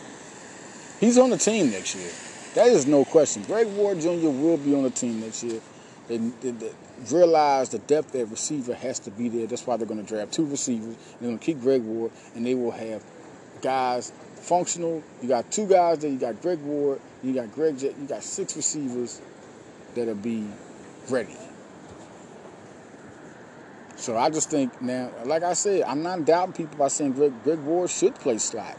He's 0.99 1.17
on 1.17 1.29
the 1.29 1.37
team 1.37 1.71
next 1.71 1.95
year. 1.95 2.11
That 2.55 2.67
is 2.67 2.85
no 2.85 3.05
question. 3.05 3.43
Greg 3.43 3.67
Ward 3.67 3.99
Jr. 3.99 4.29
will 4.29 4.57
be 4.57 4.75
on 4.75 4.83
the 4.83 4.89
team 4.89 5.21
next 5.21 5.43
year. 5.43 5.61
They, 6.07 6.17
they, 6.17 6.51
they 6.51 6.71
realize 7.11 7.69
the 7.69 7.79
depth 7.79 8.15
at 8.15 8.29
receiver 8.29 8.73
has 8.73 8.99
to 8.99 9.11
be 9.11 9.29
there. 9.29 9.47
That's 9.47 9.67
why 9.67 9.77
they're 9.77 9.87
going 9.87 10.03
to 10.03 10.07
draft 10.07 10.33
two 10.33 10.45
receivers. 10.45 10.95
They're 11.19 11.29
going 11.29 11.39
to 11.39 11.45
keep 11.45 11.61
Greg 11.61 11.83
Ward, 11.83 12.11
and 12.35 12.45
they 12.45 12.55
will 12.55 12.71
have 12.71 13.03
guys 13.61 14.11
functional. 14.35 15.03
You 15.21 15.27
got 15.27 15.51
two 15.51 15.67
guys 15.67 15.99
there. 15.99 16.09
You 16.09 16.17
got 16.17 16.41
Greg 16.41 16.59
Ward. 16.59 17.01
You 17.23 17.33
got 17.33 17.51
Greg. 17.53 17.81
You 17.81 17.93
got 18.07 18.23
six 18.23 18.55
receivers 18.55 19.21
that'll 19.95 20.15
be 20.15 20.47
ready. 21.09 21.35
So 23.97 24.15
I 24.15 24.29
just 24.29 24.51
think 24.51 24.79
now, 24.81 25.11
like 25.25 25.43
I 25.43 25.53
said, 25.53 25.83
I'm 25.83 26.03
not 26.03 26.23
doubting 26.23 26.53
people 26.53 26.77
by 26.77 26.87
saying 26.87 27.13
Greg, 27.13 27.33
Greg 27.43 27.59
Ward 27.59 27.89
should 27.89 28.15
play 28.15 28.37
slot. 28.37 28.77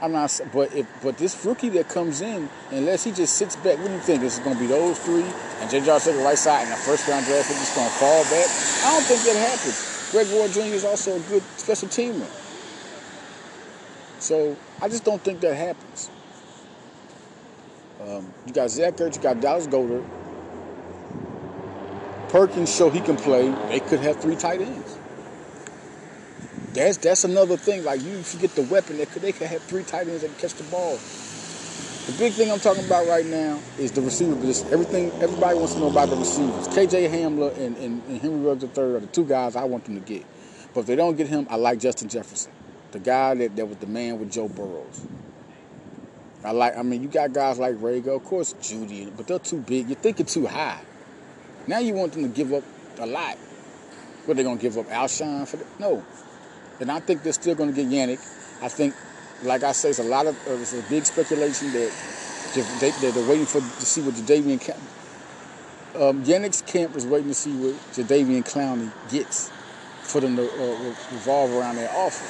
I'm 0.00 0.12
not, 0.12 0.40
but 0.52 0.72
if 0.74 0.86
but 1.02 1.18
this 1.18 1.44
rookie 1.44 1.70
that 1.70 1.88
comes 1.88 2.20
in, 2.20 2.48
unless 2.70 3.02
he 3.02 3.10
just 3.10 3.34
sits 3.34 3.56
back, 3.56 3.78
what 3.78 3.88
do 3.88 3.94
you 3.94 3.98
think? 3.98 4.22
Is 4.22 4.38
it 4.38 4.44
going 4.44 4.54
to 4.54 4.60
be 4.60 4.68
those 4.68 4.98
three 5.00 5.24
and 5.24 5.70
J.J. 5.70 5.86
the 5.86 6.22
right 6.22 6.38
side 6.38 6.62
and 6.62 6.72
the 6.72 6.76
first 6.76 7.08
round 7.08 7.26
draft 7.26 7.48
pick 7.48 7.56
is 7.60 7.74
going 7.74 7.88
to 7.88 7.94
fall 7.94 8.22
back? 8.24 8.46
I 8.84 8.92
don't 8.92 9.02
think 9.02 9.22
that 9.22 9.36
happens. 9.36 10.08
Greg 10.12 10.26
Ward 10.32 10.52
Jr. 10.52 10.74
is 10.74 10.84
also 10.84 11.16
a 11.16 11.20
good 11.20 11.42
special 11.56 11.88
teamer, 11.88 12.28
so 14.20 14.56
I 14.80 14.88
just 14.88 15.04
don't 15.04 15.20
think 15.22 15.40
that 15.40 15.54
happens. 15.54 16.10
Um, 18.00 18.32
you 18.46 18.52
got 18.52 18.70
Zach 18.70 18.94
Ertz, 18.96 19.16
you 19.16 19.22
got 19.22 19.40
Dallas 19.40 19.66
Goedert. 19.66 20.04
Perkins 22.28 22.74
show 22.74 22.88
he 22.90 23.00
can 23.00 23.16
play. 23.16 23.50
They 23.68 23.80
could 23.80 24.00
have 24.00 24.20
three 24.20 24.36
tight 24.36 24.60
ends. 24.60 24.97
That's 26.78 26.96
that's 26.98 27.24
another 27.24 27.56
thing. 27.56 27.82
Like 27.82 28.02
you 28.02 28.22
forget 28.22 28.54
the 28.54 28.62
weapon, 28.62 28.98
they 28.98 29.06
could 29.06 29.22
they 29.22 29.32
could 29.32 29.48
have 29.48 29.62
three 29.62 29.82
tight 29.82 30.06
ends 30.06 30.22
that 30.22 30.28
can 30.28 30.38
catch 30.38 30.54
the 30.54 30.64
ball. 30.64 30.96
The 32.06 32.12
big 32.18 32.32
thing 32.34 32.52
I'm 32.52 32.60
talking 32.60 32.86
about 32.86 33.08
right 33.08 33.26
now 33.26 33.58
is 33.78 33.90
the 33.90 34.00
receiver 34.00 34.36
position. 34.36 34.72
Everything 34.72 35.10
everybody 35.20 35.58
wants 35.58 35.74
to 35.74 35.80
know 35.80 35.90
about 35.90 36.08
the 36.08 36.16
receivers. 36.16 36.68
KJ 36.68 37.10
Hamler 37.10 37.50
and, 37.58 37.76
and, 37.78 38.02
and 38.04 38.20
Henry 38.20 38.40
Ruggs 38.40 38.62
III 38.62 38.84
are 38.84 39.00
the 39.00 39.08
two 39.08 39.24
guys 39.24 39.56
I 39.56 39.64
want 39.64 39.86
them 39.86 39.96
to 39.96 40.00
get. 40.00 40.24
But 40.72 40.80
if 40.80 40.86
they 40.86 40.94
don't 40.94 41.16
get 41.16 41.26
him, 41.26 41.48
I 41.50 41.56
like 41.56 41.80
Justin 41.80 42.08
Jefferson, 42.08 42.52
the 42.92 43.00
guy 43.00 43.34
that, 43.34 43.56
that 43.56 43.66
was 43.66 43.78
the 43.78 43.88
man 43.88 44.20
with 44.20 44.30
Joe 44.30 44.48
Burrows. 44.48 45.04
I 46.44 46.52
like. 46.52 46.76
I 46.76 46.82
mean, 46.82 47.02
you 47.02 47.08
got 47.08 47.32
guys 47.32 47.58
like 47.58 47.74
Reagor, 47.74 48.14
of 48.14 48.24
course, 48.24 48.52
Jeudy, 48.54 49.14
but 49.16 49.26
they're 49.26 49.40
too 49.40 49.58
big. 49.58 49.88
You're 49.88 49.98
thinking 49.98 50.26
too 50.26 50.46
high. 50.46 50.80
Now 51.66 51.80
you 51.80 51.94
want 51.94 52.12
them 52.12 52.22
to 52.22 52.28
give 52.28 52.52
up 52.52 52.62
a 53.00 53.06
lot. 53.06 53.36
What 54.26 54.36
they 54.36 54.44
gonna 54.44 54.60
give 54.60 54.78
up 54.78 54.86
Alshon 54.86 55.48
for? 55.48 55.56
The, 55.56 55.66
no, 55.80 56.04
and 56.80 56.90
I 56.90 57.00
think 57.00 57.22
they're 57.22 57.32
still 57.32 57.54
going 57.54 57.72
to 57.72 57.76
get 57.76 57.90
Yannick. 57.90 58.20
I 58.62 58.68
think, 58.68 58.94
like 59.42 59.62
I 59.62 59.72
say, 59.72 59.90
it's 59.90 59.98
a 59.98 60.04
lot 60.04 60.26
of 60.26 60.36
uh, 60.48 60.52
it's 60.52 60.74
a 60.74 60.82
big 60.88 61.04
speculation 61.04 61.72
that 61.72 61.92
they, 62.80 62.90
they're 63.10 63.28
waiting 63.28 63.46
for 63.46 63.60
to 63.60 63.86
see 63.86 64.02
what 64.02 64.14
Jadeveon 64.14 64.60
Camp. 64.60 64.78
Um, 65.94 66.24
Yannick's 66.24 66.62
camp 66.62 66.94
is 66.96 67.06
waiting 67.06 67.28
to 67.28 67.34
see 67.34 67.52
what 67.56 67.74
Jadeveon 67.92 68.44
Clowney 68.44 68.92
gets 69.10 69.50
for 70.02 70.20
them 70.20 70.36
to 70.36 70.42
uh, 70.42 70.94
revolve 71.12 71.52
around 71.52 71.76
their 71.76 71.90
offer. 71.90 72.24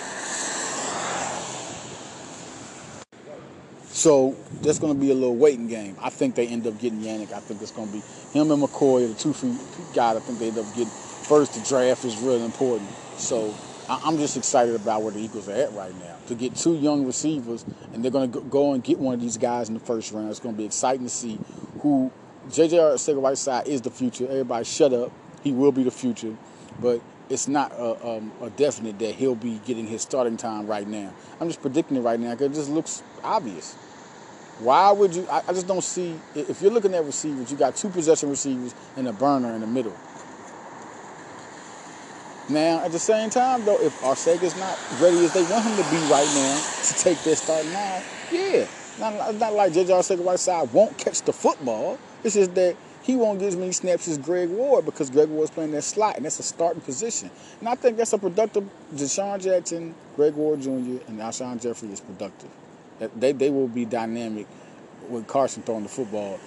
So 3.98 4.36
that's 4.62 4.78
going 4.78 4.94
to 4.94 5.00
be 5.00 5.10
a 5.10 5.14
little 5.14 5.34
waiting 5.34 5.66
game. 5.66 5.96
I 6.00 6.08
think 6.08 6.36
they 6.36 6.46
end 6.46 6.66
up 6.66 6.78
getting 6.78 7.00
Yannick. 7.00 7.32
I 7.32 7.40
think 7.40 7.60
it's 7.60 7.72
going 7.72 7.88
to 7.88 7.94
be 7.94 8.02
him 8.32 8.50
and 8.52 8.62
McCoy, 8.62 9.08
the 9.08 9.20
two 9.20 9.32
feet 9.32 9.58
guys. 9.92 10.16
I 10.16 10.20
think 10.20 10.38
they 10.38 10.48
end 10.48 10.58
up 10.58 10.66
getting 10.68 10.86
first. 10.86 11.54
The 11.54 11.68
draft 11.68 12.04
is 12.04 12.16
really 12.18 12.44
important. 12.44 12.88
So 13.16 13.52
I'm 13.88 14.18
just 14.18 14.36
excited 14.36 14.74
about 14.74 15.02
where 15.02 15.12
the 15.12 15.20
Eagles 15.20 15.48
are 15.48 15.52
at 15.52 15.72
right 15.72 15.94
now. 16.00 16.16
To 16.26 16.34
get 16.34 16.54
two 16.54 16.74
young 16.74 17.06
receivers, 17.06 17.64
and 17.92 18.04
they're 18.04 18.10
going 18.10 18.30
to 18.30 18.40
go 18.40 18.74
and 18.74 18.84
get 18.84 18.98
one 18.98 19.14
of 19.14 19.20
these 19.20 19.38
guys 19.38 19.68
in 19.68 19.74
the 19.74 19.80
first 19.80 20.12
round. 20.12 20.28
It's 20.28 20.40
going 20.40 20.54
to 20.54 20.58
be 20.58 20.66
exciting 20.66 21.04
to 21.04 21.10
see 21.10 21.40
who 21.80 22.10
J.J. 22.52 22.76
Arcega-Whiteside 22.76 23.66
is 23.66 23.80
the 23.80 23.90
future. 23.90 24.24
Everybody, 24.24 24.64
shut 24.64 24.92
up. 24.92 25.10
He 25.42 25.52
will 25.52 25.72
be 25.72 25.84
the 25.84 25.90
future, 25.90 26.36
but 26.80 27.00
it's 27.30 27.48
not 27.48 27.72
a, 27.72 28.06
um, 28.06 28.32
a 28.42 28.50
definite 28.50 28.98
that 28.98 29.14
he'll 29.14 29.34
be 29.34 29.60
getting 29.64 29.86
his 29.86 30.02
starting 30.02 30.36
time 30.36 30.66
right 30.66 30.86
now. 30.86 31.12
I'm 31.40 31.48
just 31.48 31.62
predicting 31.62 31.96
it 31.96 32.00
right 32.00 32.18
now 32.18 32.32
because 32.32 32.52
it 32.52 32.54
just 32.60 32.70
looks 32.70 33.02
obvious. 33.22 33.74
Why 34.60 34.90
would 34.90 35.14
you? 35.14 35.26
I, 35.30 35.42
I 35.46 35.52
just 35.52 35.68
don't 35.68 35.84
see. 35.84 36.18
If 36.34 36.60
you're 36.60 36.72
looking 36.72 36.92
at 36.94 37.04
receivers, 37.04 37.50
you 37.50 37.56
got 37.56 37.76
two 37.76 37.88
possession 37.90 38.28
receivers 38.28 38.74
and 38.96 39.06
a 39.06 39.12
burner 39.12 39.54
in 39.54 39.60
the 39.60 39.66
middle. 39.66 39.96
Now, 42.48 42.82
at 42.82 42.92
the 42.92 42.98
same 42.98 43.28
time, 43.28 43.64
though, 43.64 43.80
if 43.80 44.00
Arcega's 44.02 44.56
not 44.56 44.78
ready 45.00 45.22
as 45.24 45.34
they 45.34 45.42
want 45.42 45.64
him 45.64 45.76
to 45.76 45.90
be 45.90 45.98
right 46.10 46.28
now 46.34 46.60
to 46.84 46.94
take 46.94 47.22
their 47.22 47.36
starting 47.36 47.72
line, 47.72 48.02
yeah. 48.32 48.66
Not, 48.98 49.34
not 49.36 49.52
like 49.52 49.72
J.J. 49.72 49.92
Arcega-Whiteside 49.92 50.72
won't 50.72 50.96
catch 50.98 51.22
the 51.22 51.32
football. 51.32 51.98
It's 52.24 52.34
just 52.34 52.54
that 52.54 52.74
he 53.02 53.16
won't 53.16 53.38
get 53.38 53.48
as 53.48 53.56
many 53.56 53.72
snaps 53.72 54.08
as 54.08 54.18
Greg 54.18 54.48
Ward 54.48 54.84
because 54.84 55.08
Greg 55.08 55.28
Ward's 55.28 55.50
playing 55.50 55.70
that 55.72 55.82
slot, 55.82 56.16
and 56.16 56.24
that's 56.24 56.40
a 56.40 56.42
starting 56.42 56.80
position. 56.80 57.30
And 57.60 57.68
I 57.68 57.74
think 57.74 57.96
that's 57.96 58.12
a 58.12 58.18
productive. 58.18 58.68
DeSean 58.94 59.40
Jackson, 59.40 59.94
Greg 60.16 60.34
Ward 60.34 60.60
Jr., 60.62 60.68
and 61.06 61.20
Alshon 61.20 61.60
Jeffery 61.60 61.90
is 61.92 62.00
productive. 62.00 62.50
They, 63.16 63.32
they 63.32 63.50
will 63.50 63.68
be 63.68 63.84
dynamic 63.84 64.46
with 65.08 65.26
Carson 65.26 65.62
throwing 65.62 65.84
the 65.84 65.88
football. 65.88 66.40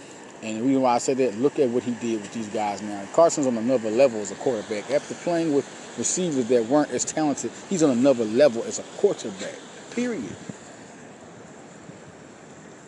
And 0.43 0.57
the 0.57 0.63
reason 0.63 0.81
why 0.81 0.95
I 0.95 0.97
say 0.97 1.13
that, 1.13 1.37
look 1.37 1.59
at 1.59 1.69
what 1.69 1.83
he 1.83 1.91
did 1.91 2.21
with 2.21 2.33
these 2.33 2.47
guys 2.47 2.81
now. 2.81 3.05
Carson's 3.13 3.47
on 3.47 3.57
another 3.57 3.91
level 3.91 4.19
as 4.19 4.31
a 4.31 4.35
quarterback. 4.35 4.89
After 4.91 5.13
playing 5.15 5.53
with 5.53 5.65
receivers 5.97 6.47
that 6.47 6.65
weren't 6.65 6.91
as 6.91 7.05
talented, 7.05 7.51
he's 7.69 7.83
on 7.83 7.91
another 7.91 8.25
level 8.25 8.63
as 8.63 8.79
a 8.79 8.83
quarterback. 8.97 9.55
Period. 9.91 10.35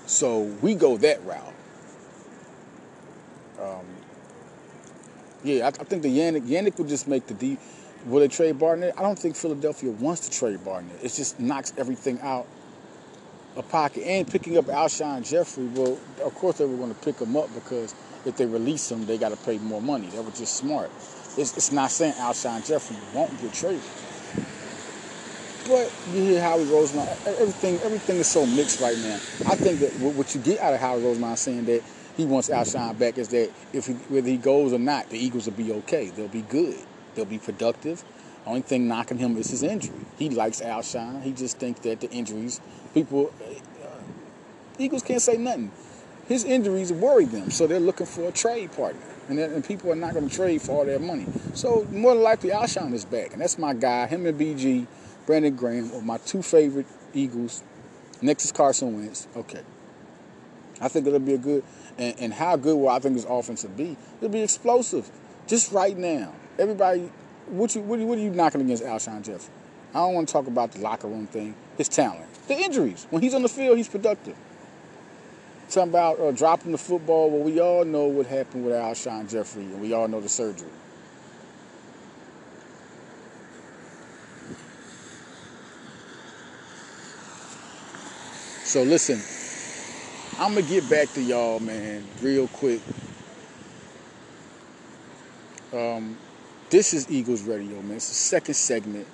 So 0.06 0.42
we 0.62 0.76
go 0.76 0.98
that 0.98 1.24
route. 1.26 1.54
Um, 3.60 3.86
yeah, 5.44 5.66
I, 5.66 5.68
I, 5.68 5.72
think 5.72 6.04
the 6.04 6.10
Yannick 6.10 6.48
Yannick 6.48 6.78
would 6.78 6.90
just 6.90 7.08
make 7.08 7.28
the 7.28 7.34
deep. 7.34 7.60
Will 8.06 8.20
they 8.20 8.28
trade 8.28 8.60
Barnett? 8.60 8.98
I 8.98 9.02
don't 9.02 9.18
think 9.18 9.36
Philadelphia 9.36 9.92
wants 9.92 10.28
to 10.28 10.38
trade 10.38 10.64
Barnett. 10.66 10.98
It 11.02 11.14
just 11.14 11.40
knocks 11.40 11.74
everything 11.78 12.20
out 12.22 12.48
a 13.56 13.64
pocket 13.64 14.04
and 14.04 14.28
picking 14.28 14.58
up 14.58 14.66
Alshon 14.66 15.28
Jeffery. 15.28 15.66
Well, 15.68 15.98
of 16.24 16.34
course 16.36 16.58
they 16.58 16.66
were 16.66 16.78
going 16.78 16.94
to 16.94 17.02
pick 17.02 17.20
him 17.20 17.38
up 17.38 17.54
because 17.54 17.96
if 18.26 18.36
they 18.38 18.46
release 18.46 18.92
him, 18.92 19.06
they 19.06 19.18
got 19.18 19.30
to 19.30 19.38
pay 19.38 19.58
more 19.58 19.82
money. 19.82 20.08
That 20.08 20.24
was 20.24 20.38
just 20.38 20.56
smart. 20.56 20.90
It's, 21.38 21.58
it's 21.58 21.72
not 21.72 21.92
saying 21.92 22.14
Alshon 22.14 22.66
Jeffery 22.66 22.98
won't 23.14 23.40
get 23.42 23.54
traded, 23.54 23.82
but 25.68 25.92
you 26.14 26.22
hear 26.22 26.42
Howie 26.42 26.66
Roseman. 26.66 27.08
Everything 27.26 27.80
everything 27.80 28.18
is 28.18 28.28
so 28.28 28.46
mixed 28.46 28.80
right 28.80 28.98
now. 29.00 29.16
I 29.48 29.56
think 29.56 29.80
that 29.80 29.92
what 30.00 30.36
you 30.36 30.42
get 30.42 30.60
out 30.60 30.74
of 30.74 30.80
Howie 30.80 31.02
Roseman 31.02 31.38
saying 31.38 31.66
that 31.66 31.82
he 32.16 32.26
wants 32.26 32.50
Alshon 32.50 32.98
back 33.00 33.18
is 33.18 33.30
that 33.30 33.52
if 33.74 33.88
he, 33.88 33.94
whether 33.94 34.28
he 34.28 34.38
goes 34.38 34.74
or 34.74 34.80
not, 34.80 35.10
the 35.10 35.18
Eagles 35.18 35.48
will 35.48 35.54
be 35.54 35.72
okay. 35.72 36.10
They'll 36.10 36.28
be 36.28 36.44
good. 36.44 36.78
They'll 37.16 37.26
be 37.26 37.40
productive. 37.40 38.04
Only 38.46 38.62
thing 38.62 38.88
knocking 38.88 39.18
him 39.18 39.38
is 39.38 39.50
his 39.50 39.64
injury. 39.64 40.06
He 40.18 40.30
likes 40.30 40.62
Alshon. 40.62 41.24
He 41.24 41.32
just 41.32 41.58
thinks 41.58 41.80
that 41.82 42.02
the 42.02 42.12
injuries, 42.12 42.60
people, 42.94 43.34
uh, 43.42 44.02
Eagles 44.78 45.02
can't 45.02 45.22
say 45.22 45.38
nothing. 45.38 45.72
His 46.28 46.44
injuries 46.44 46.92
worry 46.94 47.26
them, 47.26 47.52
so 47.52 47.68
they're 47.68 47.80
looking 47.80 48.06
for 48.06 48.28
a 48.28 48.32
trade 48.32 48.72
partner. 48.72 49.02
And, 49.30 49.40
and 49.40 49.64
people 49.64 49.92
are 49.92 49.96
not 49.96 50.14
going 50.14 50.30
to 50.30 50.36
trade 50.36 50.62
for 50.62 50.72
all 50.72 50.86
their 50.86 51.00
money. 51.00 51.26
So 51.54 51.88
more 51.92 52.14
than 52.14 52.24
likely, 52.24 52.50
Alshon 52.50 52.94
is 52.94 53.06
back. 53.06 53.34
And 53.34 53.42
that's 53.42 53.58
my 53.58 53.74
guy. 53.74 54.08
Him 54.08 54.26
and 54.26 54.40
BG, 54.40 54.86
Brandon 55.26 55.56
Graham 55.56 55.94
are 55.94 56.02
my 56.02 56.18
two 56.18 56.42
favorite 56.42 56.88
Eagles. 57.14 57.64
Next 58.22 58.46
is 58.46 58.52
Carson 58.52 58.98
Wentz. 58.98 59.28
Okay. 59.36 59.62
I 60.82 60.88
think 60.88 61.08
it'll 61.08 61.20
be 61.20 61.36
a 61.36 61.38
good, 61.38 61.64
and, 61.98 62.16
and 62.20 62.34
how 62.34 62.56
good 62.58 62.76
will 62.76 62.90
I 62.90 63.00
think 63.00 63.16
his 63.16 63.26
offense 63.26 63.64
will 63.64 63.72
be? 63.72 63.96
It'll 64.18 64.30
be 64.30 64.42
explosive. 64.42 65.10
Just 65.48 65.72
right 65.72 65.98
now. 65.98 66.34
Everybody 66.60 67.10
what 67.48 67.76
you 67.76 67.82
what, 67.82 68.00
what 68.00 68.18
are 68.18 68.22
you 68.22 68.30
knocking 68.30 68.62
against 68.62 68.84
Alshon 68.84 69.22
Jeffery? 69.22 69.54
I 69.94 70.00
don't 70.00 70.14
want 70.14 70.28
to 70.28 70.32
talk 70.32 70.48
about 70.48 70.72
the 70.72 70.80
locker 70.80 71.08
room 71.08 71.28
thing. 71.28 71.56
His 71.78 71.88
talent, 71.88 72.28
the 72.48 72.56
injuries. 72.56 73.06
When 73.10 73.22
he's 73.22 73.34
on 73.34 73.44
the 73.44 73.50
field, 73.50 73.78
he's 73.78 73.88
productive. 73.88 74.36
Talking 75.74 75.90
about 75.90 76.20
uh, 76.20 76.32
dropping 76.32 76.72
the 76.72 76.78
football. 76.78 77.32
Well, 77.32 77.42
we 77.42 77.60
all 77.60 77.84
know 77.84 78.06
what 78.06 78.28
happened 78.28 78.64
with 78.64 78.76
Alshon 78.76 79.28
Jeffery, 79.28 79.64
and 79.64 79.82
we 79.82 79.92
all 79.92 80.08
know 80.08 80.22
the 80.22 80.30
surgery. 80.30 80.70
So 88.64 88.84
listen, 88.84 89.20
I'm 90.40 90.54
gonna 90.54 90.68
get 90.68 90.88
back 90.92 91.12
to 91.14 91.22
y'all, 91.24 91.60
man, 91.60 92.04
real 92.22 92.48
quick. 92.50 92.82
Um, 95.74 96.16
this 96.70 96.94
is 96.94 97.10
Eagles 97.10 97.42
Radio, 97.42 97.82
man. 97.82 97.96
It's 97.96 98.10
the 98.10 98.14
second 98.14 98.54
segment. 98.54 99.08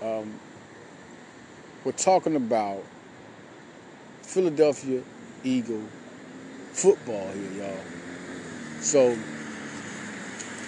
Um, 0.00 0.32
we're 1.84 1.92
talking 1.92 2.36
about 2.36 2.82
Philadelphia 4.22 5.02
Eagle 5.44 5.82
football 6.72 7.28
here, 7.30 7.64
y'all. 7.64 7.84
So, 8.80 9.16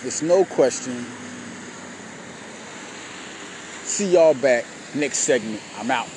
it's 0.04 0.22
no 0.22 0.44
question. 0.44 1.04
See 3.84 4.12
y'all 4.12 4.34
back 4.34 4.64
next 4.94 5.18
segment. 5.18 5.60
I'm 5.78 5.90
out. 5.90 6.08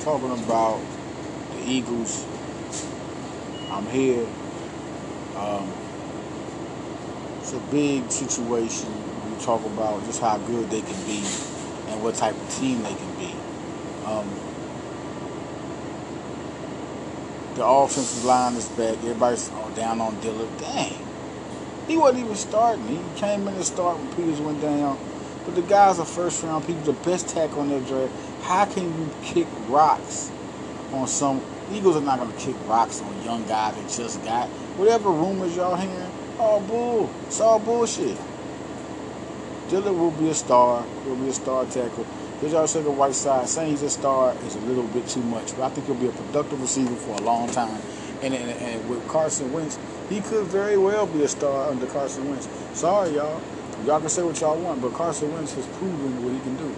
Talking 0.00 0.32
about 0.44 0.80
the 1.52 1.70
Eagles. 1.70 2.26
I'm 3.70 3.86
here. 3.86 4.26
Um, 5.36 5.70
it's 7.40 7.52
a 7.52 7.58
big 7.70 8.10
situation 8.10 8.88
We 9.28 9.44
talk 9.44 9.64
about 9.64 10.04
just 10.04 10.20
how 10.20 10.38
good 10.38 10.70
they 10.70 10.80
can 10.80 11.06
be 11.06 11.22
and 11.88 12.02
what 12.02 12.14
type 12.14 12.34
of 12.34 12.54
team 12.54 12.82
they 12.82 12.94
can 12.94 13.18
be. 13.18 13.34
Um, 14.06 14.28
the 17.54 17.64
offensive 17.66 18.24
line 18.24 18.54
is 18.54 18.68
back. 18.70 18.96
Everybody's 18.98 19.48
down 19.74 20.00
on 20.00 20.18
Dillard. 20.20 20.56
Dang. 20.58 20.94
He 21.86 21.96
wasn't 21.96 22.24
even 22.24 22.36
starting. 22.36 22.88
He 22.88 23.20
came 23.20 23.46
in 23.48 23.54
to 23.54 23.64
start 23.64 23.98
when 23.98 24.08
Peters 24.14 24.40
went 24.40 24.60
down. 24.60 24.98
But 25.44 25.56
the 25.56 25.62
guy's 25.62 25.98
a 25.98 26.04
first 26.04 26.42
round 26.42 26.66
pick, 26.66 26.82
the 26.84 26.92
best 26.92 27.28
tackle 27.28 27.60
on 27.60 27.68
their 27.68 27.80
draft. 27.80 28.12
How 28.44 28.64
can 28.64 28.84
you 28.84 29.10
kick 29.22 29.46
rocks 29.68 30.30
on 30.92 31.06
some 31.06 31.42
Eagles 31.72 31.96
are 31.96 32.02
not 32.02 32.18
gonna 32.18 32.32
kick 32.38 32.54
rocks 32.68 33.00
on 33.00 33.24
young 33.24 33.42
guys 33.46 33.74
that 33.74 33.88
just 33.88 34.22
got 34.24 34.46
whatever 34.76 35.10
rumors 35.10 35.56
y'all 35.56 35.76
hearing 35.76 36.12
all 36.38 36.60
bull. 36.60 37.08
It's 37.26 37.40
all 37.40 37.58
bullshit. 37.58 38.18
Dillard 39.70 39.94
will 39.94 40.10
be 40.10 40.28
a 40.28 40.34
star. 40.34 40.84
He'll 41.04 41.16
be 41.16 41.28
a 41.28 41.32
star 41.32 41.64
tackle. 41.66 42.06
J.J. 42.42 42.56
Arcega-Whiteside, 42.56 43.48
saying 43.48 43.70
he's 43.70 43.82
a 43.82 43.90
star 43.90 44.34
is 44.44 44.56
a 44.56 44.60
little 44.60 44.86
bit 44.88 45.06
too 45.06 45.22
much. 45.22 45.56
But 45.56 45.62
I 45.62 45.68
think 45.70 45.86
he'll 45.86 45.94
be 45.94 46.08
a 46.08 46.10
productive 46.10 46.60
receiver 46.60 46.96
for 46.96 47.12
a 47.12 47.22
long 47.22 47.48
time. 47.48 47.80
And, 48.20 48.34
and, 48.34 48.50
and 48.50 48.88
with 48.90 49.06
Carson 49.06 49.52
Wentz, 49.52 49.78
he 50.08 50.20
could 50.20 50.46
very 50.46 50.76
well 50.76 51.06
be 51.06 51.22
a 51.22 51.28
star 51.28 51.70
under 51.70 51.86
Carson 51.86 52.28
Wentz. 52.28 52.48
Sorry, 52.74 53.14
y'all. 53.14 53.40
Y'all 53.86 54.00
can 54.00 54.08
say 54.08 54.24
what 54.24 54.40
y'all 54.40 54.58
want, 54.60 54.82
but 54.82 54.92
Carson 54.92 55.32
Wentz 55.32 55.54
has 55.54 55.66
proven 55.78 56.24
what 56.24 56.32
he 56.34 56.40
can 56.40 56.56
do. 56.56 56.74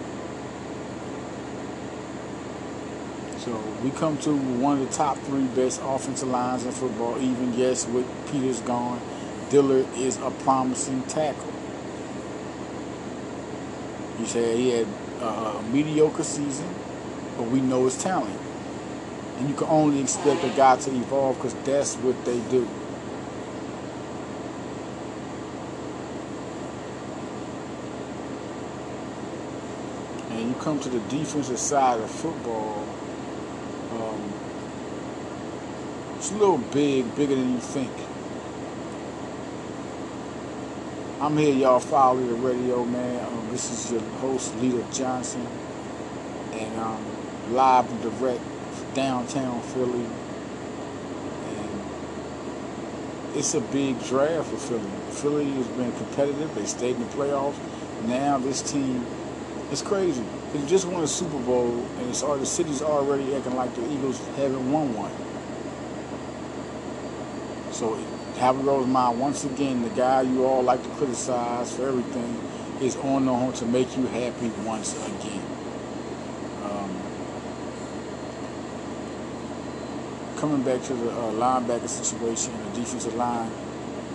So 3.39 3.57
we 3.83 3.89
come 3.89 4.19
to 4.19 4.35
one 4.35 4.79
of 4.79 4.87
the 4.87 4.95
top 4.95 5.17
three 5.19 5.45
best 5.45 5.81
offensive 5.83 6.29
lines 6.29 6.63
in 6.63 6.71
football, 6.73 7.17
even 7.19 7.53
yes, 7.55 7.87
with 7.87 8.05
Peters 8.31 8.59
gone. 8.61 9.01
Dillard 9.49 9.87
is 9.95 10.17
a 10.17 10.29
promising 10.29 11.01
tackle. 11.03 11.53
You 14.19 14.25
said 14.27 14.57
he 14.57 14.69
had 14.69 14.87
a 15.21 15.63
mediocre 15.71 16.23
season, 16.23 16.67
but 17.37 17.43
we 17.43 17.61
know 17.61 17.85
his 17.85 17.97
talent. 18.01 18.39
And 19.37 19.49
you 19.49 19.55
can 19.55 19.67
only 19.67 20.01
expect 20.01 20.43
a 20.43 20.49
guy 20.49 20.77
to 20.77 20.91
evolve 20.91 21.37
because 21.37 21.53
that's 21.65 21.95
what 21.95 22.23
they 22.25 22.39
do. 22.49 22.67
And 30.29 30.49
you 30.49 30.55
come 30.55 30.79
to 30.79 30.89
the 30.89 30.99
defensive 31.09 31.59
side 31.59 31.99
of 31.99 32.09
football, 32.09 32.85
um, 33.91 34.33
it's 36.17 36.31
a 36.31 36.35
little 36.35 36.57
big, 36.57 37.15
bigger 37.15 37.35
than 37.35 37.53
you 37.53 37.59
think. 37.59 37.91
I'm 41.17 41.37
here, 41.37 41.53
y'all. 41.53 41.79
Follow 41.79 42.19
the 42.19 42.33
radio, 42.33 42.83
man. 42.83 43.25
Um, 43.25 43.47
this 43.49 43.71
is 43.71 43.89
your 43.89 44.01
host, 44.19 44.53
Leader 44.57 44.83
Johnson, 44.91 45.47
and 46.51 46.77
um, 46.77 47.01
live 47.53 47.89
and 47.89 48.01
direct 48.01 48.41
downtown 48.93 49.61
Philly. 49.61 50.05
And 51.47 51.81
it's 53.33 53.53
a 53.53 53.61
big 53.61 54.03
draft 54.03 54.49
for 54.49 54.57
Philly. 54.57 54.89
Philly 55.11 55.51
has 55.51 55.67
been 55.67 55.93
competitive. 55.93 56.53
They 56.53 56.65
stayed 56.65 56.97
in 56.97 57.07
the 57.07 57.13
playoffs. 57.13 57.55
now 58.07 58.37
this 58.37 58.61
team, 58.61 59.05
it's 59.71 59.81
crazy. 59.81 60.25
They 60.51 60.65
just 60.65 60.85
won 60.85 61.01
a 61.01 61.07
Super 61.07 61.39
Bowl, 61.39 61.71
and 61.97 62.09
it's 62.09 62.23
all 62.23 62.37
the 62.37 62.45
city's 62.45 62.81
already 62.81 63.33
acting 63.33 63.55
like 63.55 63.73
the 63.73 63.89
Eagles 63.89 64.19
haven't 64.35 64.69
won 64.69 64.93
one. 64.93 65.13
So, 67.71 67.97
have 68.37 68.59
it 68.59 68.87
mind 68.87 69.19
once 69.19 69.45
again, 69.45 69.81
the 69.81 69.89
guy 69.89 70.21
you 70.21 70.45
all 70.45 70.61
like 70.61 70.83
to 70.83 70.89
criticize 70.89 71.75
for 71.75 71.87
everything 71.87 72.37
is 72.81 72.95
on 72.97 73.25
the 73.25 73.33
horn 73.33 73.53
to 73.53 73.65
make 73.65 73.95
you 73.95 74.05
happy 74.07 74.49
once 74.65 74.93
again. 75.07 75.41
Um, 76.63 76.89
coming 80.37 80.61
back 80.63 80.83
to 80.83 80.93
the 80.93 81.11
uh, 81.11 81.31
linebacker 81.31 81.87
situation, 81.87 82.53
the 82.73 82.81
defensive 82.81 83.15
line, 83.15 83.49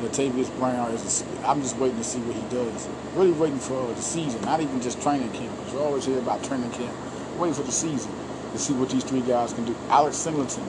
Latavius 0.02 0.54
Brown 0.58 0.90
is. 0.92 1.22
A, 1.22 1.46
I'm 1.46 1.62
just 1.62 1.76
waiting 1.76 1.98
to 1.98 2.04
see 2.04 2.20
what 2.20 2.36
he 2.36 2.42
does. 2.54 2.88
Really 3.14 3.32
waiting 3.32 3.58
for 3.58 3.86
the 3.88 4.02
season, 4.02 4.40
not 4.42 4.60
even 4.60 4.80
just 4.80 5.00
training 5.02 5.30
camp. 5.32 5.56
Because 5.56 5.72
you 5.72 5.80
always 5.80 6.04
hear 6.04 6.18
about 6.18 6.42
training 6.44 6.70
camp. 6.72 6.94
Waiting 7.38 7.54
for 7.54 7.62
the 7.62 7.72
season 7.72 8.12
to 8.52 8.58
see 8.58 8.74
what 8.74 8.90
these 8.90 9.04
three 9.04 9.20
guys 9.22 9.52
can 9.52 9.64
do. 9.64 9.74
Alex 9.88 10.16
Singleton, 10.16 10.64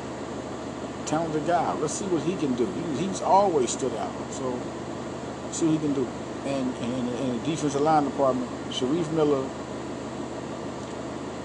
talented 1.11 1.45
guy. 1.45 1.73
Let's 1.73 1.93
see 1.93 2.05
what 2.05 2.23
he 2.23 2.37
can 2.37 2.55
do. 2.55 2.65
He, 2.65 3.05
he's 3.05 3.21
always 3.21 3.71
stood 3.71 3.93
out. 3.95 4.13
So 4.31 4.57
see 5.51 5.65
what 5.67 5.73
he 5.73 5.79
can 5.79 5.93
do. 5.93 6.07
And 6.45 6.73
in 6.77 7.37
the 7.37 7.45
defensive 7.45 7.81
line 7.81 8.05
department, 8.05 8.49
Shareef 8.69 9.11
Miller. 9.11 9.45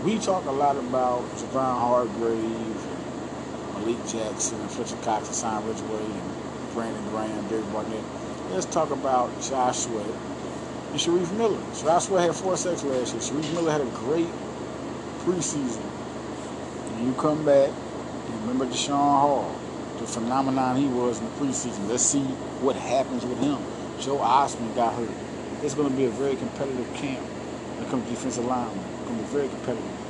We 0.05 0.19
talk 0.21 0.45
a 0.47 0.53
lot 0.53 0.77
about 0.77 1.25
Javon 1.35 1.81
Hargrave, 1.81 2.87
Malik 3.75 3.99
Jackson, 4.07 4.61
and 4.61 4.71
Fletcher 4.71 4.97
Cox, 5.03 5.27
and 5.27 5.35
Simon 5.35 5.67
Ridgeway, 5.69 6.05
and 6.05 6.73
Brandon 6.73 7.03
Graham, 7.11 7.49
David 7.49 7.73
Barnett. 7.73 8.05
Let's 8.53 8.67
talk 8.67 8.93
about 8.93 9.31
Joshua 9.43 10.03
and 10.93 11.01
Shareef 11.01 11.33
Miller. 11.37 11.59
Joshua 11.75 12.23
had 12.23 12.37
four 12.37 12.57
sacks 12.57 12.85
last 12.85 13.15
year. 13.15 13.21
Shareef 13.21 13.53
Miller 13.55 13.73
had 13.73 13.81
a 13.81 13.91
great 14.07 14.29
preseason. 15.25 15.83
And 16.87 17.07
you 17.07 17.13
come 17.15 17.45
back, 17.45 17.71
and 17.71 17.86
remember 18.47 18.67
Daeshon 18.67 18.97
Hall, 18.97 19.55
the 19.99 20.07
phenomenon 20.07 20.77
he 20.77 20.87
was 20.87 21.19
in 21.19 21.25
the 21.25 21.31
preseason. 21.33 21.89
Let's 21.89 22.03
see 22.03 22.23
what 22.63 22.77
happens 22.77 23.25
with 23.25 23.39
him. 23.39 23.59
Joe 24.01 24.19
Ostman 24.19 24.75
got 24.75 24.95
hurt. 24.95 25.11
It's 25.63 25.75
going 25.75 25.91
to 25.91 25.97
be 25.97 26.05
a 26.05 26.11
very 26.11 26.37
competitive 26.37 26.93
camp 26.95 27.21
when 27.21 27.87
it 27.87 27.91
comes 27.91 28.05
to 28.05 28.11
defensive 28.11 28.45
linemen. 28.45 28.79
It's 28.79 29.09
going 29.09 29.19
to 29.19 29.25
be 29.25 29.31
very 29.31 29.49
competitive 29.49 30.07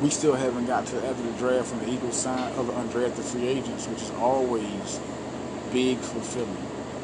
we 0.00 0.10
still 0.10 0.34
haven't 0.34 0.66
got 0.66 0.86
to 0.86 0.96
after 1.06 1.22
the 1.22 1.32
draft 1.38 1.68
from 1.68 1.78
the 1.80 1.90
Eagles 1.90 2.16
sign 2.16 2.52
other 2.58 2.72
undrafted 2.72 3.22
free 3.24 3.46
agents, 3.46 3.86
which 3.86 4.02
is 4.02 4.10
always 4.12 5.00
big 5.72 5.98
fulfilling. 5.98 6.56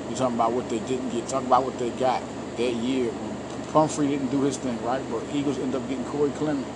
You're 0.08 0.18
talking 0.18 0.34
about 0.34 0.52
what 0.52 0.68
they 0.68 0.80
didn't 0.80 1.10
get, 1.10 1.26
talking 1.28 1.46
about 1.46 1.64
what 1.64 1.78
they 1.78 1.90
got 1.90 2.22
that 2.56 2.72
year. 2.74 3.10
When 3.10 3.72
Pumphrey 3.72 4.08
didn't 4.08 4.30
do 4.30 4.42
his 4.42 4.58
thing, 4.58 4.82
right? 4.84 5.02
But 5.10 5.22
Eagles 5.32 5.58
end 5.58 5.74
up 5.74 5.88
getting 5.88 6.04
Corey 6.06 6.30
Clement. 6.30 6.66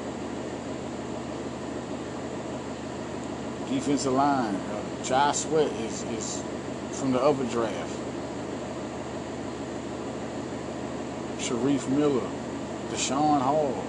Defensive 3.68 4.12
line, 4.12 4.54
uh, 4.54 5.32
Sweat 5.32 5.72
is, 5.80 6.02
is 6.04 6.42
from 6.92 7.12
the 7.12 7.20
other 7.20 7.44
draft. 7.46 7.98
Shareef 11.38 11.88
Miller, 11.88 12.28
Daeshon 12.90 13.40
Hall 13.40 13.84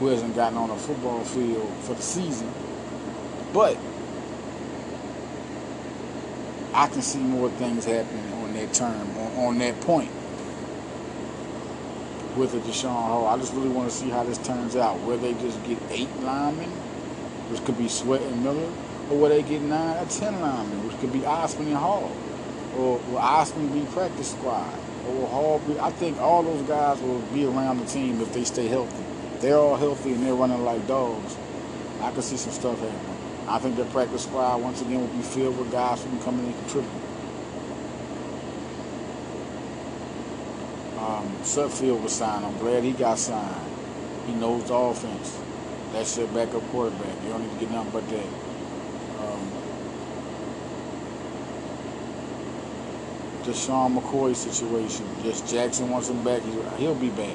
who 0.00 0.06
hasn't 0.06 0.34
gotten 0.34 0.56
on 0.56 0.70
a 0.70 0.76
football 0.76 1.22
field 1.24 1.70
for 1.82 1.94
the 1.94 2.00
season. 2.00 2.50
But 3.52 3.76
I 6.72 6.86
can 6.86 7.02
see 7.02 7.18
more 7.18 7.50
things 7.50 7.84
happening 7.84 8.32
on 8.32 8.54
that 8.54 8.72
term, 8.72 9.10
on, 9.18 9.44
on 9.44 9.58
that 9.58 9.78
point 9.82 10.10
with 12.40 12.52
the 12.52 12.58
Daeshon 12.58 12.90
Hall. 12.90 13.26
I 13.26 13.36
just 13.38 13.52
really 13.54 13.68
want 13.68 13.90
to 13.90 13.96
see 13.96 14.08
how 14.08 14.24
this 14.24 14.38
turns 14.38 14.74
out. 14.74 14.98
Where 15.00 15.16
they 15.16 15.34
just 15.34 15.62
get 15.64 15.78
eight 15.90 16.14
linemen, 16.22 16.70
which 17.50 17.64
could 17.64 17.78
be 17.78 17.88
Sweat 17.88 18.22
and 18.22 18.42
Miller, 18.42 18.72
or 19.10 19.18
where 19.18 19.30
they 19.30 19.42
get 19.42 19.62
nine 19.62 20.02
or 20.02 20.08
ten 20.08 20.40
linemen, 20.40 20.88
which 20.88 20.98
could 20.98 21.12
be 21.12 21.20
Ostman 21.20 21.66
and 21.66 21.76
Hall. 21.76 22.10
Or 22.76 22.98
will 22.98 23.18
Ostman 23.18 23.72
be 23.72 23.86
practice 23.92 24.32
squad? 24.32 24.74
Or 25.06 25.14
will 25.14 25.26
Hall 25.26 25.58
be 25.60 25.78
I 25.78 25.90
think 25.92 26.18
all 26.18 26.42
those 26.42 26.66
guys 26.66 27.00
will 27.00 27.20
be 27.32 27.44
around 27.46 27.78
the 27.78 27.86
team 27.86 28.20
if 28.20 28.32
they 28.32 28.44
stay 28.44 28.66
healthy 28.66 29.04
they're 29.40 29.56
all 29.56 29.76
healthy 29.76 30.12
and 30.12 30.24
they're 30.24 30.34
running 30.34 30.64
like 30.64 30.86
dogs, 30.86 31.36
I 32.00 32.10
can 32.12 32.22
see 32.22 32.36
some 32.36 32.52
stuff 32.52 32.78
happening. 32.78 33.16
I 33.48 33.58
think 33.58 33.76
their 33.76 33.86
practice 33.86 34.24
squad 34.24 34.60
once 34.62 34.80
again 34.82 35.00
will 35.00 35.08
be 35.08 35.22
filled 35.22 35.58
with 35.58 35.72
guys 35.72 36.02
who 36.02 36.10
can 36.10 36.20
come 36.20 36.38
in 36.40 36.46
and 36.46 36.54
contribute. 36.60 36.90
Um, 41.00 41.28
Sudfeld 41.42 42.02
was 42.02 42.12
signed. 42.12 42.44
I'm 42.44 42.56
glad 42.58 42.84
he 42.84 42.92
got 42.92 43.18
signed. 43.18 43.66
He 44.26 44.34
knows 44.34 44.64
the 44.64 44.74
offense. 44.74 45.40
That's 45.92 46.16
your 46.16 46.28
backup 46.28 46.62
quarterback. 46.70 47.22
You 47.24 47.30
don't 47.30 47.42
need 47.42 47.52
to 47.54 47.60
get 47.60 47.70
nothing 47.70 47.92
but 47.92 48.08
that. 48.08 48.26
Um, 49.20 49.52
Sean 53.54 53.96
McCoy 53.96 54.36
situation. 54.36 55.06
Just 55.24 55.48
Jackson 55.48 55.90
wants 55.90 56.08
him 56.08 56.22
back. 56.22 56.42
He'll 56.78 56.94
be 56.94 57.10
back. 57.10 57.34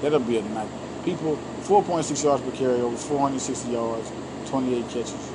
That'll 0.00 0.20
be 0.20 0.38
a 0.38 0.42
night 0.42 0.68
people 1.04 1.36
4.6 1.62 2.24
yards 2.24 2.42
per 2.42 2.50
carry 2.52 2.80
over 2.80 2.96
460 2.96 3.70
yards, 3.70 4.10
28 4.46 4.84
catches. 4.88 5.32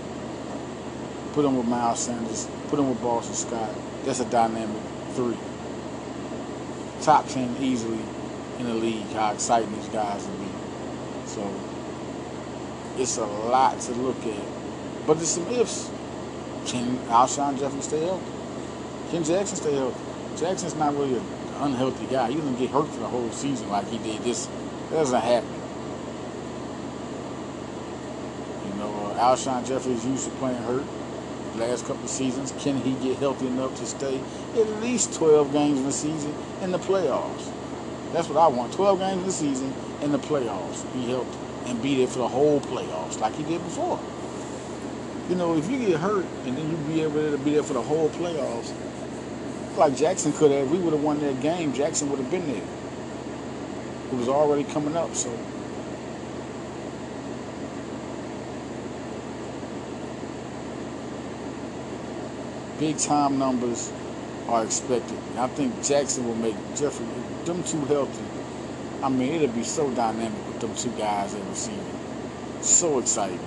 Put 1.33 1.45
him 1.45 1.57
with 1.57 1.67
Miles 1.67 1.99
Sanders, 1.99 2.47
put 2.69 2.79
him 2.79 2.89
with 2.89 3.01
Boston 3.01 3.35
Scott. 3.35 3.69
That's 4.03 4.19
a 4.19 4.25
dynamic 4.25 4.81
three. 5.13 5.37
Top 7.07 7.25
10 7.29 7.63
easily 7.63 8.01
in 8.59 8.65
the 8.65 8.73
league, 8.73 9.07
how 9.13 9.31
exciting 9.31 9.73
these 9.73 9.87
guys 9.87 10.27
will 10.27 10.35
be. 10.39 10.51
So 11.25 11.53
it's 12.97 13.15
a 13.15 13.25
lot 13.25 13.79
to 13.79 13.93
look 13.93 14.25
at. 14.25 15.07
But 15.07 15.13
there's 15.13 15.29
some 15.29 15.47
ifs. 15.47 15.89
Can 16.65 16.97
Alshon 17.07 17.57
Jeffery 17.57 17.79
stay 17.79 18.01
healthy? 18.01 18.25
Can 19.09 19.23
Jackson 19.23 19.55
stay 19.55 19.75
healthy? 19.75 19.97
Jackson's 20.35 20.75
not 20.75 20.95
really 20.95 21.15
an 21.15 21.25
unhealthy 21.61 22.07
guy. 22.07 22.27
He 22.29 22.35
doesn't 22.35 22.59
get 22.59 22.71
hurt 22.71 22.89
for 22.89 22.99
the 22.99 23.07
whole 23.07 23.31
season 23.31 23.69
like 23.69 23.87
he 23.87 23.99
did 23.99 24.21
this. 24.23 24.47
That 24.89 24.97
doesn't 24.97 25.21
happen. 25.21 25.49
You 28.67 28.79
know, 28.79 29.13
uh, 29.15 29.33
Alshon 29.33 29.65
Jeffery 29.65 29.93
is 29.93 30.05
used 30.05 30.25
to 30.25 30.31
playing 30.31 30.61
hurt 30.63 30.83
last 31.57 31.85
couple 31.85 32.07
seasons. 32.07 32.53
Can 32.59 32.77
he 32.77 32.93
get 33.05 33.17
healthy 33.17 33.47
enough 33.47 33.77
to 33.79 33.85
stay 33.85 34.17
at 34.55 34.81
least 34.81 35.13
12 35.13 35.51
games 35.51 35.79
in 35.79 35.85
the 35.85 35.91
season 35.91 36.33
in 36.61 36.71
the 36.71 36.79
playoffs? 36.79 37.51
That's 38.13 38.29
what 38.29 38.37
I 38.37 38.47
want. 38.47 38.73
12 38.73 38.99
games 38.99 39.19
in 39.19 39.25
the 39.25 39.31
season 39.31 39.73
in 40.01 40.11
the 40.11 40.19
playoffs. 40.19 40.91
Be 40.93 41.05
healthy 41.07 41.37
and 41.69 41.81
be 41.81 41.95
there 41.95 42.07
for 42.07 42.19
the 42.19 42.27
whole 42.27 42.59
playoffs 42.61 43.19
like 43.19 43.35
he 43.35 43.43
did 43.43 43.61
before. 43.63 43.99
You 45.29 45.35
know, 45.35 45.57
if 45.57 45.69
you 45.69 45.77
get 45.77 45.99
hurt 45.99 46.25
and 46.45 46.57
then 46.57 46.71
you 46.71 46.77
be 46.93 47.01
able 47.01 47.31
to 47.31 47.37
be 47.37 47.51
there 47.51 47.63
for 47.63 47.73
the 47.73 47.81
whole 47.81 48.09
playoffs, 48.09 48.71
like 49.77 49.95
Jackson 49.95 50.31
could 50.33 50.51
have, 50.51 50.71
we 50.71 50.79
would 50.79 50.93
have 50.93 51.03
won 51.03 51.19
that 51.19 51.41
game. 51.41 51.73
Jackson 51.73 52.09
would 52.09 52.19
have 52.19 52.31
been 52.31 52.47
there. 52.47 52.63
It 54.11 54.15
was 54.15 54.29
already 54.29 54.63
coming 54.63 54.95
up, 54.95 55.13
so 55.15 55.29
big 62.79 62.97
time 62.97 63.39
numbers 63.39 63.91
are 64.47 64.63
expected. 64.63 65.17
And 65.31 65.39
I 65.39 65.47
think 65.47 65.83
Jackson 65.83 66.27
will 66.27 66.35
make 66.35 66.55
Jeffery, 66.75 67.05
them 67.45 67.63
two 67.63 67.83
healthy. 67.85 68.23
I 69.03 69.09
mean, 69.09 69.33
it'll 69.33 69.55
be 69.55 69.63
so 69.63 69.89
dynamic 69.91 70.45
with 70.47 70.59
them 70.59 70.75
two 70.75 70.91
guys 70.97 71.33
at 71.35 71.43
receiver. 71.47 71.81
So 72.61 72.99
exciting. 72.99 73.39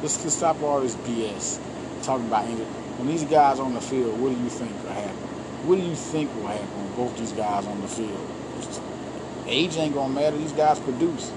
Let's, 0.00 0.22
let's 0.22 0.36
stop 0.36 0.62
all 0.62 0.80
this 0.80 0.94
BS 0.96 1.60
talking 2.02 2.26
about 2.26 2.46
injury. 2.46 2.66
When 2.98 3.08
these 3.08 3.24
guys 3.24 3.58
on 3.58 3.74
the 3.74 3.80
field, 3.80 4.20
what 4.20 4.30
do 4.34 4.40
you 4.42 4.48
think 4.48 4.70
will 4.82 4.90
happen? 4.90 5.16
What 5.66 5.76
do 5.76 5.82
you 5.82 5.94
think 5.94 6.34
will 6.36 6.48
happen 6.48 6.66
when 6.66 6.94
both 6.94 7.18
these 7.18 7.32
guys 7.32 7.66
on 7.66 7.80
the 7.80 7.88
field? 7.88 8.28
Age 9.46 9.76
ain't 9.76 9.94
gonna 9.94 10.12
matter. 10.12 10.36
These 10.36 10.52
guys 10.52 10.78
produce. 10.78 11.32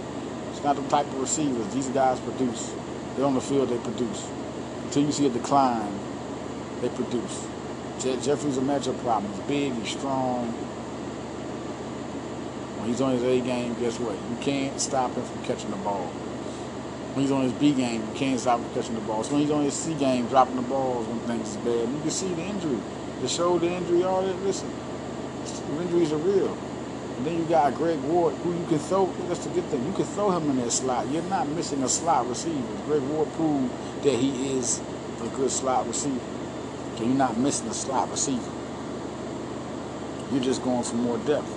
It's 0.51 0.63
not 0.63 0.75
the 0.75 0.87
type 0.89 1.05
of 1.07 1.19
receivers. 1.19 1.73
These 1.73 1.89
guys 1.89 2.19
produce. 2.19 2.73
They're 3.15 3.25
on 3.25 3.33
the 3.33 3.41
field. 3.41 3.69
They 3.69 3.77
produce. 3.77 4.27
Until 4.83 5.03
you 5.03 5.11
see 5.11 5.27
a 5.27 5.29
decline 5.29 5.91
they 6.85 6.95
produce. 6.95 7.47
Je- 7.99 8.17
Jeffery's 8.21 8.57
a 8.57 8.61
matchup 8.61 8.99
problem. 9.01 9.31
He's 9.33 9.41
big, 9.43 9.73
he's 9.73 9.89
strong. 9.97 10.47
When 12.77 12.89
he's 12.89 13.01
on 13.01 13.13
his 13.13 13.23
A 13.23 13.39
game, 13.41 13.73
guess 13.79 13.99
what? 13.99 14.13
You 14.13 14.37
can't 14.41 14.79
stop 14.79 15.13
him 15.13 15.23
from 15.23 15.43
catching 15.43 15.71
the 15.71 15.77
ball. 15.77 16.05
When 17.13 17.23
he's 17.23 17.31
on 17.31 17.43
his 17.43 17.53
B 17.53 17.73
game, 17.73 18.01
you 18.01 18.13
can't 18.13 18.39
stop 18.39 18.59
him 18.59 18.65
from 18.65 18.81
catching 18.81 18.95
the 18.95 19.01
ball. 19.01 19.23
So 19.23 19.33
when 19.33 19.41
he's 19.41 19.51
on 19.51 19.63
his 19.63 19.73
C 19.73 19.93
game, 19.95 20.27
dropping 20.27 20.57
the 20.57 20.61
balls 20.63 21.07
when 21.07 21.19
things 21.21 21.49
is 21.49 21.57
bad. 21.57 21.89
You 21.89 21.99
can 22.01 22.11
see 22.11 22.27
the 22.33 22.43
injury, 22.43 22.77
the 23.21 23.27
shoulder 23.27 23.67
injury, 23.67 24.03
all 24.03 24.21
that. 24.21 24.35
Listen, 24.43 24.69
the 25.45 25.81
injuries 25.81 26.11
are 26.11 26.17
real. 26.17 26.55
And 27.17 27.25
then 27.25 27.37
you 27.37 27.45
got 27.45 27.73
Greg 27.75 27.97
Ward, 28.01 28.35
who 28.43 28.51
you 28.51 28.65
can 28.67 28.77
throw. 28.77 29.05
That's 29.29 29.45
the 29.45 29.49
good 29.51 29.63
thing. 29.65 29.85
You 29.85 29.93
can 29.93 30.03
throw 30.03 30.31
him 30.31 30.49
in 30.49 30.57
that 30.57 30.71
slot. 30.71 31.07
You're 31.07 31.23
not 31.23 31.47
missing 31.47 31.81
a 31.81 31.87
slot 31.89 32.27
receiver. 32.27 32.61
Greg 32.85 33.01
Ward 33.03 33.31
proved 33.33 33.71
that 34.03 34.13
he 34.13 34.51
is 34.57 34.81
a 35.23 35.27
good 35.29 35.49
slot 35.49 35.87
receiver. 35.87 36.19
You're 36.99 37.07
not 37.09 37.37
missing 37.37 37.67
a 37.67 37.73
slot 37.73 38.09
receiver. 38.09 38.51
You're 40.31 40.43
just 40.43 40.63
going 40.63 40.83
for 40.83 40.95
more 40.95 41.17
depth. 41.19 41.51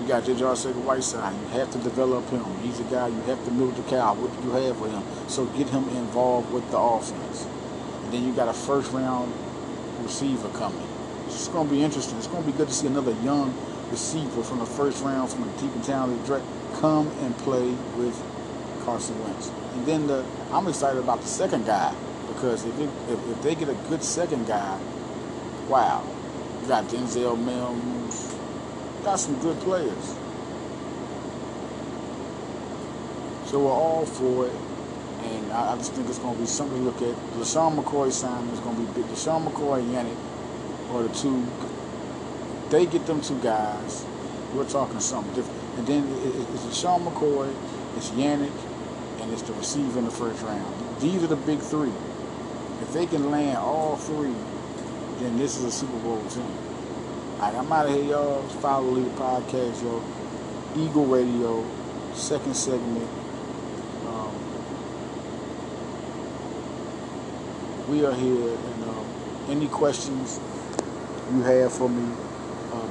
You 0.00 0.08
got 0.08 0.24
J.J. 0.24 0.42
Arcega-Whiteside. 0.42 1.34
You 1.34 1.48
have 1.58 1.70
to 1.72 1.78
develop 1.78 2.28
him. 2.28 2.44
He's 2.62 2.80
a 2.80 2.84
guy 2.84 3.08
you 3.08 3.20
have 3.22 3.44
to 3.44 3.50
milk 3.50 3.74
the 3.74 3.82
cow. 3.84 4.14
What 4.14 4.30
do 4.40 4.48
you 4.48 4.66
have 4.66 4.76
for 4.76 4.88
him? 4.88 5.02
So 5.28 5.46
get 5.46 5.68
him 5.68 5.88
involved 5.90 6.52
with 6.52 6.70
the 6.70 6.78
offense. 6.78 7.46
And 8.04 8.12
then 8.12 8.24
you 8.24 8.32
got 8.32 8.48
a 8.48 8.52
first 8.52 8.92
round 8.92 9.32
receiver 10.02 10.48
coming. 10.50 10.86
It's 11.26 11.48
going 11.48 11.68
to 11.68 11.74
be 11.74 11.82
interesting. 11.82 12.18
It's 12.18 12.28
going 12.28 12.44
to 12.44 12.50
be 12.50 12.56
good 12.56 12.68
to 12.68 12.74
see 12.74 12.86
another 12.86 13.12
young 13.22 13.54
receiver 13.90 14.42
from 14.42 14.58
the 14.60 14.66
first 14.66 15.02
round 15.02 15.30
from 15.30 15.42
a 15.42 15.60
deep 15.60 15.74
and 15.74 15.84
talented 15.84 16.24
draft 16.26 16.44
come 16.80 17.08
and 17.20 17.36
play 17.38 17.70
with 17.96 18.14
Carson 18.84 19.18
Wentz. 19.24 19.50
And 19.74 19.86
then 19.86 20.06
the, 20.06 20.24
I'm 20.52 20.68
excited 20.68 20.98
about 20.98 21.20
the 21.20 21.28
second 21.28 21.66
guy 21.66 21.94
because 22.36 22.66
if, 22.66 22.78
it, 22.78 22.90
if, 23.08 23.28
if 23.30 23.42
they 23.42 23.54
get 23.54 23.70
a 23.70 23.74
good 23.88 24.02
second 24.02 24.46
guy, 24.46 24.78
wow, 25.68 26.04
you 26.60 26.68
got 26.68 26.84
Denzel 26.84 27.36
Mims, 27.36 28.36
got 29.02 29.16
some 29.16 29.40
good 29.40 29.58
players. 29.60 30.14
So 33.46 33.64
we're 33.64 33.70
all 33.70 34.04
for 34.04 34.46
it. 34.46 34.52
And 35.22 35.50
I, 35.52 35.72
I 35.72 35.76
just 35.76 35.94
think 35.94 36.08
it's 36.08 36.18
going 36.18 36.34
to 36.34 36.40
be 36.40 36.46
something 36.46 36.78
to 36.78 36.84
look 36.84 37.00
at. 37.00 37.16
LeSean 37.38 37.82
McCoy 37.82 38.12
signing 38.12 38.50
is 38.50 38.60
going 38.60 38.76
to 38.76 38.82
be 38.82 39.00
big. 39.00 39.10
LeSean 39.10 39.48
McCoy 39.48 39.80
and 39.80 39.94
Yannick 39.94 40.94
are 40.94 41.02
the 41.04 41.14
two. 41.14 41.46
They 42.68 42.84
get 42.84 43.06
them 43.06 43.22
two 43.22 43.38
guys. 43.40 44.04
We're 44.52 44.68
talking 44.68 45.00
something 45.00 45.34
different. 45.34 45.62
And 45.78 45.86
then 45.86 46.04
it's 46.22 46.64
LeSean 46.64 47.02
McCoy, 47.10 47.54
it's 47.96 48.10
Yannick, 48.10 48.52
and 49.22 49.32
it's 49.32 49.42
the 49.42 49.54
receiver 49.54 49.98
in 49.98 50.04
the 50.04 50.10
first 50.10 50.42
round. 50.42 51.00
These 51.00 51.22
are 51.22 51.28
the 51.28 51.36
big 51.36 51.60
three. 51.60 51.92
If 52.82 52.92
they 52.92 53.06
can 53.06 53.30
land 53.30 53.56
all 53.58 53.96
three, 53.96 54.34
then 55.18 55.38
this 55.38 55.56
is 55.56 55.64
a 55.64 55.70
Super 55.70 55.98
Bowl 56.00 56.22
team. 56.28 56.44
Right, 57.38 57.54
I'm 57.54 57.70
out 57.72 57.86
of 57.86 57.94
here, 57.94 58.04
y'all. 58.04 58.42
Follow 58.60 58.94
the 58.94 59.10
podcast, 59.10 59.82
yo. 59.82 60.02
Eagle 60.76 61.06
Radio, 61.06 61.64
second 62.14 62.54
segment. 62.54 63.08
Um, 64.06 64.30
we 67.88 68.04
are 68.04 68.14
here, 68.14 68.56
and 68.56 68.84
um, 68.84 69.06
any 69.48 69.68
questions 69.68 70.38
you 71.32 71.42
have 71.42 71.72
for 71.72 71.88
me, 71.88 72.12
uh, 72.72 72.88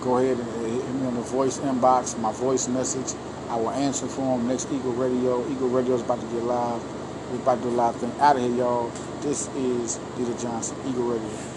go 0.00 0.16
ahead 0.18 0.38
and 0.38 0.66
hit 0.66 0.94
me 0.94 1.06
on 1.06 1.14
the 1.14 1.20
voice 1.22 1.58
inbox, 1.58 2.18
my 2.18 2.32
voice 2.32 2.68
message. 2.68 3.14
I 3.48 3.56
will 3.56 3.70
answer 3.70 4.06
for 4.06 4.38
them 4.38 4.48
next 4.48 4.70
Eagle 4.72 4.92
Radio. 4.92 5.46
Eagle 5.50 5.68
Radio 5.68 5.94
is 5.94 6.02
about 6.02 6.20
to 6.20 6.26
get 6.26 6.42
live. 6.44 6.99
We're 7.30 7.36
about 7.36 7.58
to 7.58 7.62
do 7.62 7.68
a 7.68 7.70
live 7.70 7.96
thing. 7.96 8.12
Out 8.18 8.36
of 8.36 8.42
here, 8.42 8.52
y'all. 8.52 8.90
This 9.20 9.48
is 9.54 10.00
Peter 10.16 10.36
Johnson, 10.36 10.76
Eagle 10.88 11.04
Radio. 11.04 11.49